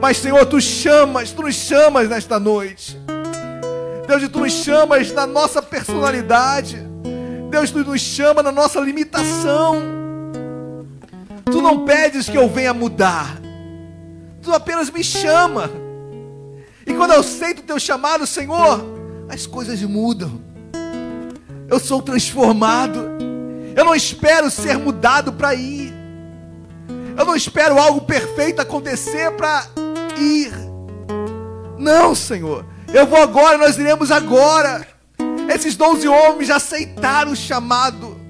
[0.00, 2.98] Mas, Senhor, tu chamas, tu nos chamas nesta noite.
[4.08, 6.84] Deus, tu nos chamas na nossa personalidade.
[7.48, 10.05] Deus, tu nos chama na nossa limitação.
[11.50, 13.38] Tu não pedes que eu venha mudar.
[14.42, 15.70] Tu apenas me chama.
[16.84, 18.84] E quando eu aceito o teu chamado, Senhor,
[19.28, 20.40] as coisas mudam.
[21.68, 23.08] Eu sou transformado.
[23.76, 25.92] Eu não espero ser mudado para ir.
[27.16, 29.66] Eu não espero algo perfeito acontecer para
[30.18, 30.52] ir.
[31.78, 32.64] Não, Senhor.
[32.92, 34.86] Eu vou agora, nós iremos agora.
[35.48, 38.25] Esses 12 homens aceitaram o chamado.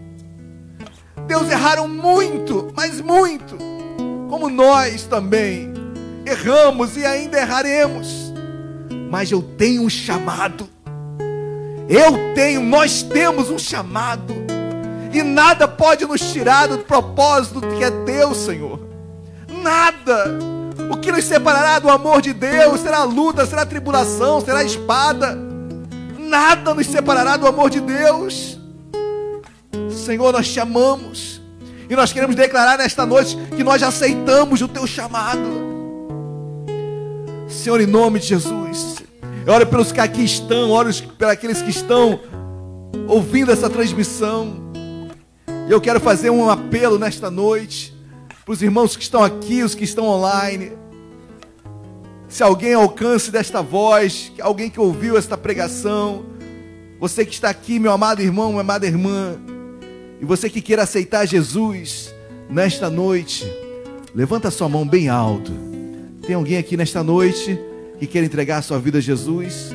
[1.27, 3.57] Deus erraram muito, mas muito.
[4.29, 5.75] Como nós também.
[6.27, 8.33] erramos e ainda erraremos,
[9.09, 10.69] mas eu tenho um chamado.
[11.89, 14.35] Eu tenho, nós temos um chamado.
[15.13, 18.81] E nada pode nos tirar do propósito que é Deus, Senhor.
[19.63, 20.37] Nada.
[20.91, 25.39] O que nos separará do amor de Deus será luta, será tribulação, será espada.
[26.19, 28.59] Nada nos separará do amor de Deus.
[30.07, 31.41] Senhor, nós te amamos.
[31.91, 35.67] E nós queremos declarar nesta noite que nós aceitamos o teu chamado.
[37.49, 39.03] Senhor, em nome de Jesus.
[39.45, 40.91] Eu oro pelos que aqui estão, oro
[41.29, 42.21] aqueles que estão
[43.09, 44.57] ouvindo essa transmissão.
[45.69, 47.93] Eu quero fazer um apelo nesta noite
[48.45, 50.71] para os irmãos que estão aqui, os que estão online.
[52.29, 56.25] Se alguém alcance desta voz, alguém que ouviu esta pregação,
[57.01, 59.37] você que está aqui, meu amado irmão, minha amada irmã,
[60.21, 62.15] e você que queira aceitar Jesus
[62.49, 63.45] nesta noite,
[64.15, 65.53] levanta sua mão bem alto.
[66.27, 67.59] Tem alguém aqui nesta noite
[67.99, 69.71] que quer entregar sua vida a Jesus?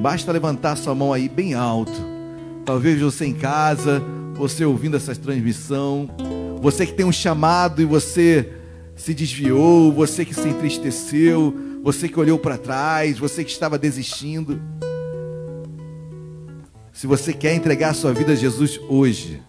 [0.00, 1.92] Basta levantar sua mão aí bem alto.
[2.64, 4.02] Talvez você em casa,
[4.34, 6.08] você ouvindo essa transmissão,
[6.60, 8.52] você que tem um chamado e você
[8.96, 14.60] se desviou, você que se entristeceu, você que olhou para trás, você que estava desistindo.
[16.92, 19.42] Se você quer entregar sua vida a Jesus hoje,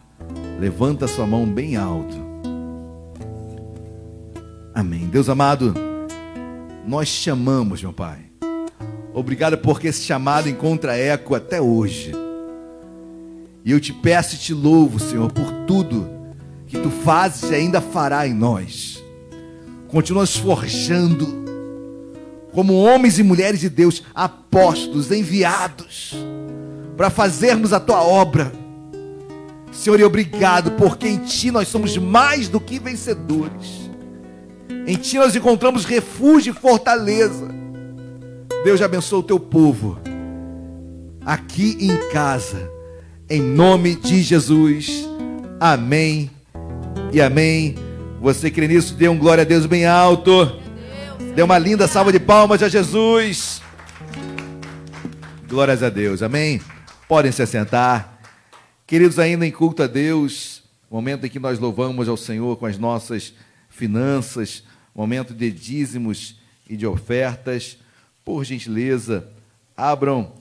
[0.63, 2.15] levanta sua mão bem alto.
[4.73, 5.09] Amém.
[5.09, 5.73] Deus amado,
[6.87, 8.19] nós chamamos, meu Pai.
[9.13, 12.13] Obrigado porque esse chamado encontra eco até hoje.
[13.65, 16.09] E eu te peço e te louvo, Senhor, por tudo
[16.65, 19.03] que tu fazes e ainda fará em nós.
[19.89, 21.43] Continua forjando
[22.53, 26.15] como homens e mulheres de Deus, apóstolos, enviados,
[26.95, 28.62] para fazermos a tua obra.
[29.73, 33.89] Senhor, e obrigado, porque em Ti nós somos mais do que vencedores.
[34.85, 37.47] Em Ti nós encontramos refúgio e fortaleza.
[38.63, 39.99] Deus abençoe o teu povo,
[41.25, 42.71] aqui em casa,
[43.29, 45.07] em nome de Jesus.
[45.59, 46.31] Amém
[47.11, 47.75] e amém.
[48.21, 48.93] Você crê nisso?
[48.93, 50.59] Dê um glória a Deus bem alto.
[51.35, 53.61] Dê uma linda salva de palmas a Jesus.
[55.49, 56.61] Glórias a Deus, amém?
[57.07, 58.12] Podem se assentar.
[58.85, 60.61] Queridos, ainda em culto a Deus,
[60.91, 63.33] momento em que nós louvamos ao Senhor com as nossas
[63.69, 64.61] finanças,
[64.93, 66.35] momento de dízimos
[66.69, 67.77] e de ofertas.
[68.25, 69.25] Por gentileza,
[69.75, 70.33] abram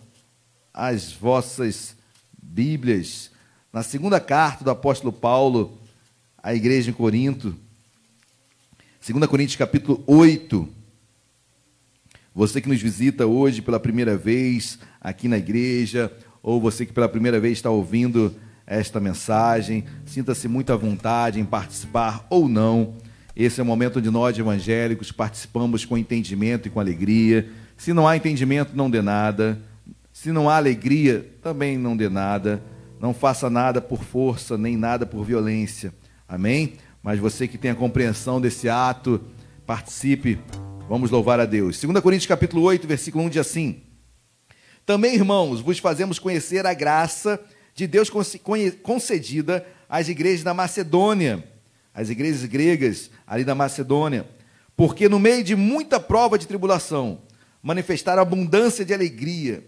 [0.74, 1.94] as vossas
[2.43, 3.31] Bíblias
[3.73, 5.78] na segunda carta do apóstolo Paulo
[6.43, 7.56] à igreja em Corinto.
[9.06, 10.69] 2 Coríntios capítulo 8.
[12.35, 16.12] Você que nos visita hoje pela primeira vez aqui na igreja,
[16.43, 18.35] ou você que pela primeira vez está ouvindo
[18.66, 22.94] esta mensagem, sinta-se muito à vontade em participar ou não.
[23.35, 27.48] Esse é o momento onde nós, evangélicos, participamos com entendimento e com alegria.
[27.77, 29.59] Se não há entendimento, não dê nada.
[30.12, 32.62] Se não há alegria, também não dê nada.
[33.01, 35.93] Não faça nada por força, nem nada por violência.
[36.28, 36.74] Amém?
[37.02, 39.20] Mas você que tem a compreensão desse ato,
[39.66, 40.39] participe
[40.93, 41.81] Vamos louvar a Deus.
[41.81, 43.81] 2 Coríntios capítulo 8, versículo 1 diz assim:
[44.84, 47.40] Também, irmãos, vos fazemos conhecer a graça
[47.74, 48.10] de Deus
[48.82, 51.44] concedida às igrejas da Macedônia,
[51.94, 54.28] às igrejas gregas ali da Macedônia,
[54.76, 57.20] porque no meio de muita prova de tribulação,
[57.62, 59.64] manifestaram abundância de alegria,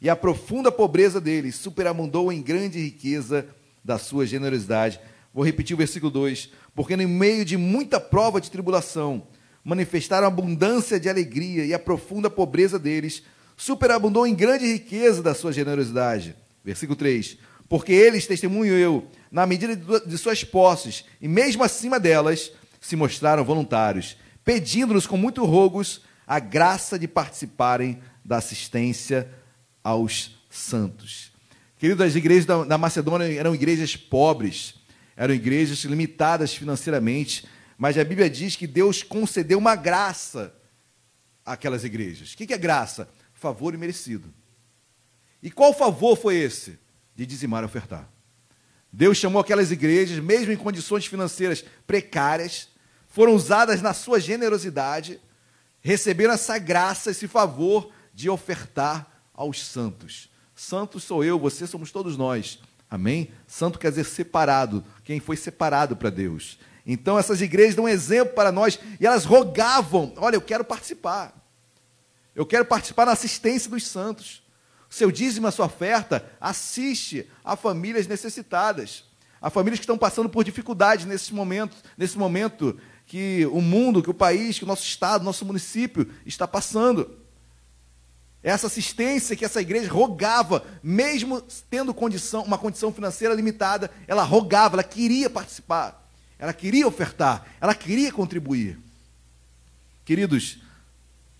[0.00, 3.46] e a profunda pobreza deles superabundou em grande riqueza
[3.84, 5.00] da sua generosidade.
[5.32, 9.26] Vou repetir o versículo 2: Porque no meio de muita prova de tribulação,
[9.62, 13.22] manifestaram abundância de alegria e a profunda pobreza deles
[13.60, 16.34] superabundou em grande riqueza da sua generosidade.
[16.64, 17.36] Versículo 3.
[17.68, 23.44] Porque eles, testemunho eu, na medida de suas posses, e mesmo acima delas, se mostraram
[23.44, 29.30] voluntários, pedindo-nos com muito rogos a graça de participarem da assistência
[29.84, 31.30] aos santos.
[31.78, 34.74] Queridos, as igrejas da Macedônia eram igrejas pobres,
[35.14, 37.46] eram igrejas limitadas financeiramente,
[37.76, 40.54] mas a Bíblia diz que Deus concedeu uma graça
[41.44, 42.32] àquelas igrejas.
[42.32, 43.06] O que é graça?
[43.40, 44.30] Favor imerecido.
[45.42, 46.78] E qual favor foi esse?
[47.16, 48.06] De dizimar e ofertar.
[48.92, 52.68] Deus chamou aquelas igrejas, mesmo em condições financeiras precárias,
[53.08, 55.18] foram usadas na sua generosidade,
[55.80, 60.28] receberam essa graça, esse favor de ofertar aos santos.
[60.54, 62.58] Santos sou eu, você somos todos nós.
[62.90, 63.30] Amém?
[63.46, 66.58] Santo quer dizer separado, quem foi separado para Deus.
[66.84, 71.39] Então essas igrejas dão um exemplo para nós e elas rogavam: olha, eu quero participar.
[72.34, 74.42] Eu quero participar na assistência dos santos.
[74.88, 79.04] Seu dízimo, a sua oferta, assiste a famílias necessitadas,
[79.40, 84.10] a famílias que estão passando por dificuldades nesse momento, nesse momento que o mundo, que
[84.10, 87.18] o país, que o nosso estado, nosso município está passando.
[88.42, 94.76] Essa assistência que essa igreja rogava, mesmo tendo condição, uma condição financeira limitada, ela rogava,
[94.76, 96.08] ela queria participar,
[96.38, 98.78] ela queria ofertar, ela queria contribuir.
[100.04, 100.58] Queridos,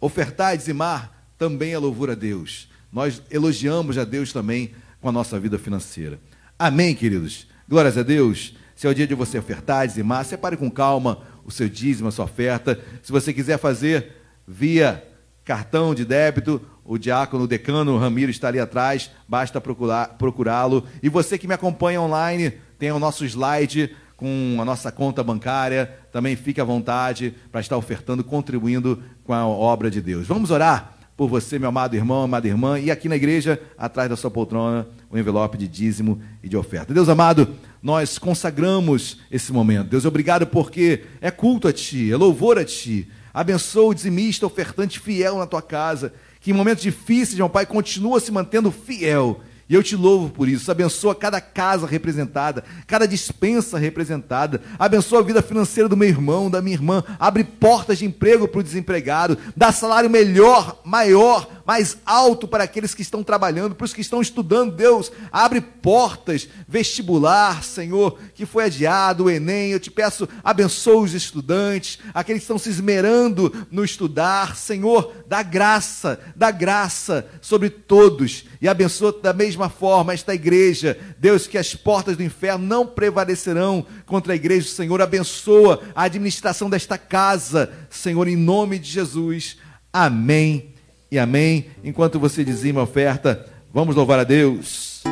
[0.00, 2.68] ofertar e dizimar também é louvor a Deus.
[2.92, 6.20] Nós elogiamos a Deus também com a nossa vida financeira.
[6.58, 7.46] Amém, queridos?
[7.68, 8.54] Glórias a Deus.
[8.74, 12.12] Se é o dia de você ofertar, dizimar, separe com calma o seu dízimo, a
[12.12, 12.80] sua oferta.
[13.02, 14.16] Se você quiser fazer
[14.46, 15.04] via
[15.44, 20.86] cartão de débito, o diácono, o decano Ramiro está ali atrás, basta procurá-lo.
[21.02, 25.98] E você que me acompanha online, tem o nosso slide com a nossa conta bancária,
[26.12, 30.26] também fique à vontade para estar ofertando, contribuindo com a obra de Deus.
[30.26, 34.16] Vamos orar por você, meu amado irmão, amada irmã, e aqui na igreja, atrás da
[34.16, 36.94] sua poltrona, o envelope de dízimo e de oferta.
[36.94, 39.88] Deus amado, nós consagramos esse momento.
[39.88, 43.06] Deus, obrigado porque é culto a Ti, é louvor a Ti.
[43.34, 48.18] Abençoa o dizimista, ofertante fiel na tua casa, que em momentos difíceis, meu Pai, continua
[48.18, 50.68] se mantendo fiel e eu te louvo por isso.
[50.68, 54.60] Abençoa cada casa representada, cada dispensa representada.
[54.76, 57.04] Abençoa a vida financeira do meu irmão, da minha irmã.
[57.20, 59.38] Abre portas de emprego para o desempregado.
[59.56, 64.20] Dá salário melhor, maior, mais alto para aqueles que estão trabalhando, para os que estão
[64.20, 64.74] estudando.
[64.74, 69.70] Deus, abre portas, vestibular, Senhor, que foi adiado, o Enem.
[69.70, 74.56] Eu te peço, abençoa os estudantes, aqueles que estão se esmerando no estudar.
[74.56, 78.46] Senhor, dá graça, dá graça sobre todos.
[78.60, 80.98] E abençoa da mesma forma esta igreja.
[81.18, 84.68] Deus, que as portas do inferno não prevalecerão contra a igreja.
[84.68, 87.72] Senhor, abençoa a administração desta casa.
[87.88, 89.56] Senhor, em nome de Jesus.
[89.92, 90.74] Amém
[91.10, 91.66] e amém.
[91.82, 95.02] Enquanto você dizima a oferta, vamos louvar a Deus.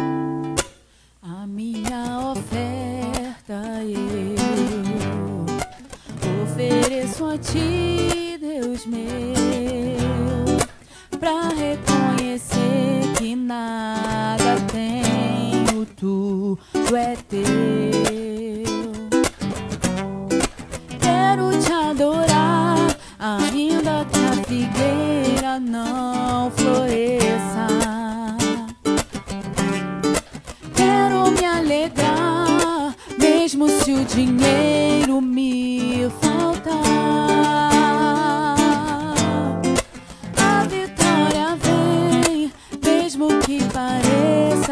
[1.23, 5.47] A minha oferta eu
[6.43, 8.99] ofereço a ti, Deus meu,
[11.19, 11.88] para
[12.19, 16.59] reconhecer que nada tenho, tudo
[16.97, 17.43] é teu.
[21.01, 27.67] Quero te adorar, ainda que a figueira não floresça.
[30.75, 35.48] Quero me alegrar, mesmo se o dinheiro me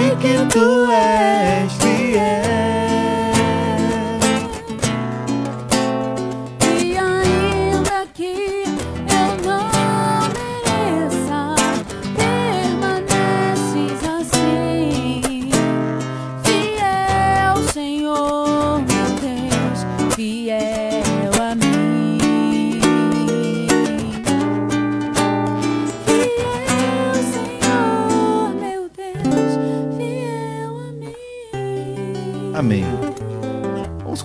[0.00, 1.79] Sei que tu és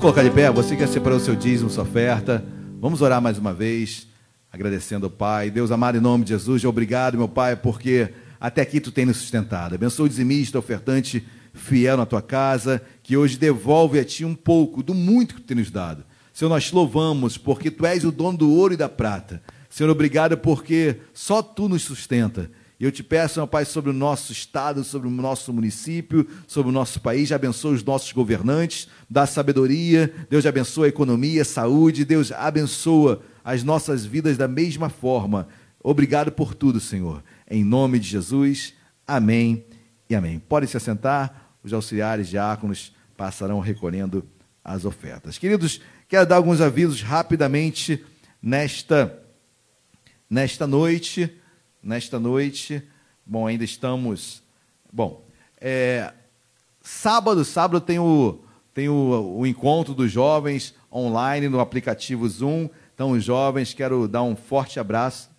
[0.05, 2.45] colocar de pé, você quer separar o seu dízimo, sua oferta.
[2.79, 4.05] Vamos orar mais uma vez,
[4.53, 5.49] agradecendo ao Pai.
[5.49, 8.09] Deus amado, em nome de Jesus, obrigado, meu Pai, porque
[8.39, 9.73] até aqui tu tem nos sustentado.
[9.73, 11.25] Abençoa o dizimista, ofertante
[11.55, 15.47] fiel na tua casa, que hoje devolve a ti um pouco do muito que tu
[15.47, 16.03] tem nos dado.
[16.31, 19.41] Senhor, nós te louvamos porque tu és o dono do ouro e da prata.
[19.71, 22.51] Senhor, obrigado porque só tu nos sustenta.
[22.77, 26.73] Eu te peço, meu Pai, sobre o nosso estado, sobre o nosso município, sobre o
[26.73, 33.21] nosso país, abençoe os nossos governantes, dá sabedoria, Deus abençoa a economia, saúde, Deus abençoa
[33.45, 35.47] as nossas vidas da mesma forma.
[35.81, 37.23] Obrigado por tudo, Senhor.
[37.49, 38.73] Em nome de Jesus,
[39.07, 39.63] amém
[40.09, 40.37] e amém.
[40.37, 44.27] Pode se assentar, os auxiliares diáconos passarão recolhendo
[44.61, 45.37] as ofertas.
[45.37, 45.79] Queridos,
[46.09, 48.03] quero dar alguns avisos rapidamente
[48.41, 49.17] nesta,
[50.29, 51.31] nesta noite
[51.85, 52.81] nesta noite.
[53.23, 54.41] Bom, ainda estamos.
[54.91, 55.23] Bom,
[55.61, 56.11] é,
[56.81, 58.43] sábado, sábado tem o,
[58.73, 62.67] tem o, o encontro dos jovens online no aplicativo Zoom.
[62.95, 65.29] Então, os jovens, quero dar um forte abraço.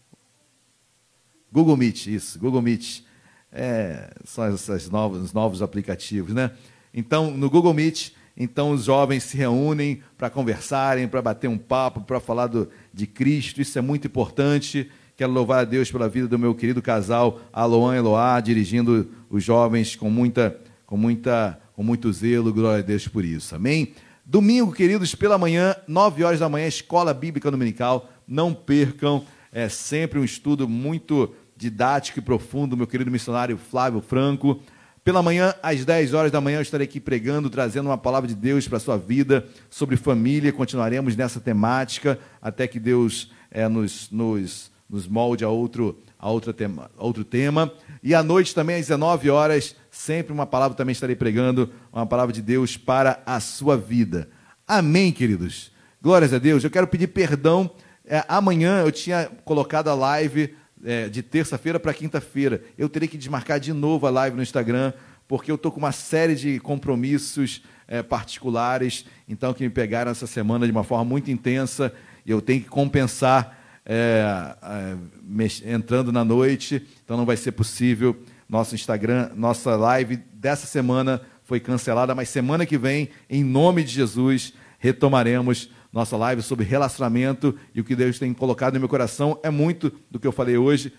[1.53, 3.03] Google Meet, isso, Google Meet.
[3.51, 6.53] É, são esses novos, os novos aplicativos, né?
[6.93, 12.03] Então, no Google Meet, Então os jovens se reúnem para conversarem, para bater um papo,
[12.03, 13.63] para falar do, de Cristo.
[13.63, 14.91] Isso é muito importante.
[15.17, 19.97] Quero louvar a Deus pela vida do meu querido casal Aloan Eloá, dirigindo os jovens
[19.97, 22.53] com muita, com muita, com muito zelo.
[22.53, 23.55] Glória a Deus por isso.
[23.55, 23.95] Amém.
[24.27, 28.11] Domingo, queridos, pela manhã, nove horas da manhã, Escola Bíblica Dominical.
[28.29, 29.25] Não percam.
[29.51, 34.61] É sempre um estudo muito didático e profundo, meu querido missionário Flávio Franco.
[35.03, 38.35] Pela manhã, às 10 horas da manhã, eu estarei aqui pregando, trazendo uma palavra de
[38.35, 40.53] Deus para a sua vida, sobre família.
[40.53, 46.53] Continuaremos nessa temática até que Deus é, nos, nos, nos molde a outro, a, outra
[46.53, 47.73] tema, a outro tema.
[48.03, 52.33] E à noite também, às 19 horas, sempre uma palavra também estarei pregando, uma palavra
[52.33, 54.29] de Deus para a sua vida.
[54.67, 55.73] Amém, queridos?
[56.01, 56.63] Glórias a Deus.
[56.63, 57.71] Eu quero pedir perdão.
[58.05, 60.55] É, amanhã eu tinha colocado a live
[60.85, 62.63] é, de terça-feira para quinta-feira.
[62.79, 64.93] Eu terei que desmarcar de novo a live no Instagram,
[65.27, 70.27] porque eu estou com uma série de compromissos é, particulares, então que me pegaram essa
[70.27, 71.93] semana de uma forma muito intensa
[72.25, 73.56] e eu tenho que compensar
[73.87, 78.17] é, é entrando na noite, então não vai ser possível.
[78.49, 83.93] Nosso Instagram, nossa live dessa semana foi cancelada, mas semana que vem, em nome de
[83.93, 89.39] Jesus, retomaremos nossa live sobre relacionamento e o que Deus tem colocado no meu coração
[89.43, 90.93] é muito do que eu falei hoje,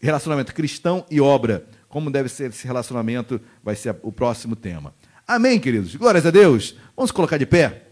[0.00, 1.66] relacionamento cristão e obra.
[1.88, 4.94] Como deve ser esse relacionamento vai ser o próximo tema.
[5.28, 5.94] Amém, queridos.
[5.94, 6.74] Glórias a Deus.
[6.96, 7.84] Vamos colocar de pé.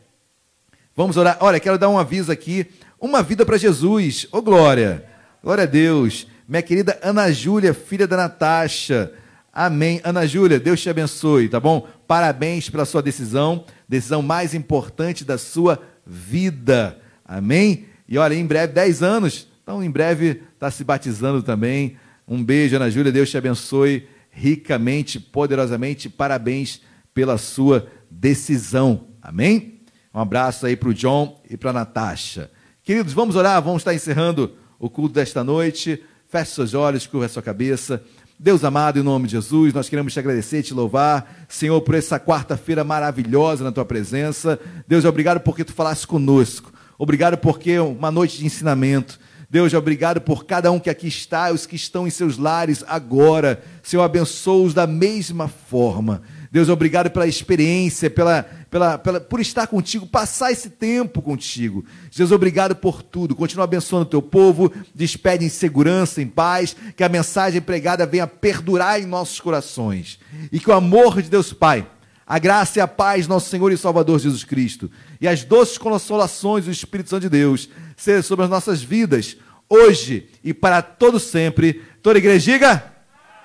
[0.96, 1.38] Vamos orar.
[1.40, 2.66] Olha, quero dar um aviso aqui.
[3.01, 4.27] Uma vida para Jesus.
[4.31, 5.06] Ô, oh, glória.
[5.43, 6.27] Glória a Deus.
[6.47, 9.10] Minha querida Ana Júlia, filha da Natasha.
[9.51, 10.02] Amém.
[10.05, 11.89] Ana Júlia, Deus te abençoe, tá bom?
[12.06, 17.01] Parabéns pela sua decisão, decisão mais importante da sua vida.
[17.24, 17.86] Amém?
[18.06, 21.97] E olha, em breve, 10 anos, então em breve está se batizando também.
[22.28, 26.10] Um beijo, Ana Júlia, Deus te abençoe ricamente, poderosamente.
[26.10, 26.82] Parabéns
[27.14, 29.06] pela sua decisão.
[29.22, 29.81] Amém?
[30.12, 32.51] Um abraço aí para o John e para a Natasha.
[32.90, 36.02] Queridos, vamos orar, vamos estar encerrando o culto desta noite.
[36.28, 38.02] Feche seus olhos, curva a sua cabeça.
[38.36, 42.18] Deus amado, em nome de Jesus, nós queremos te agradecer, te louvar, Senhor, por essa
[42.18, 44.58] quarta-feira maravilhosa na tua presença.
[44.88, 46.72] Deus, obrigado porque tu falaste conosco.
[46.98, 49.20] Obrigado porque é uma noite de ensinamento.
[49.48, 53.62] Deus, obrigado por cada um que aqui está, os que estão em seus lares agora.
[53.84, 56.22] Senhor, abençoa-os da mesma forma.
[56.52, 61.85] Deus, obrigado pela experiência, pela, pela, pela, por estar contigo, passar esse tempo contigo.
[62.10, 63.36] Jesus, obrigado por tudo.
[63.36, 68.27] Continua abençoando o teu povo, despede em segurança, em paz, que a mensagem pregada venha
[68.27, 70.18] perdurar em nossos corações.
[70.51, 71.86] E que o amor de Deus Pai,
[72.27, 74.90] a graça e a paz nosso Senhor e Salvador Jesus Cristo,
[75.20, 79.36] e as doces consolações do Espírito Santo de Deus, sejam sobre as nossas vidas,
[79.68, 81.82] hoje e para todo sempre.
[82.02, 82.93] Toda igreja diga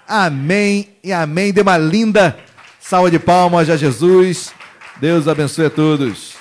[0.08, 1.54] amém e amém.
[1.54, 2.36] Dê uma linda
[2.88, 4.54] Salva de palmas a Jesus.
[4.98, 6.35] Deus abençoe a todos.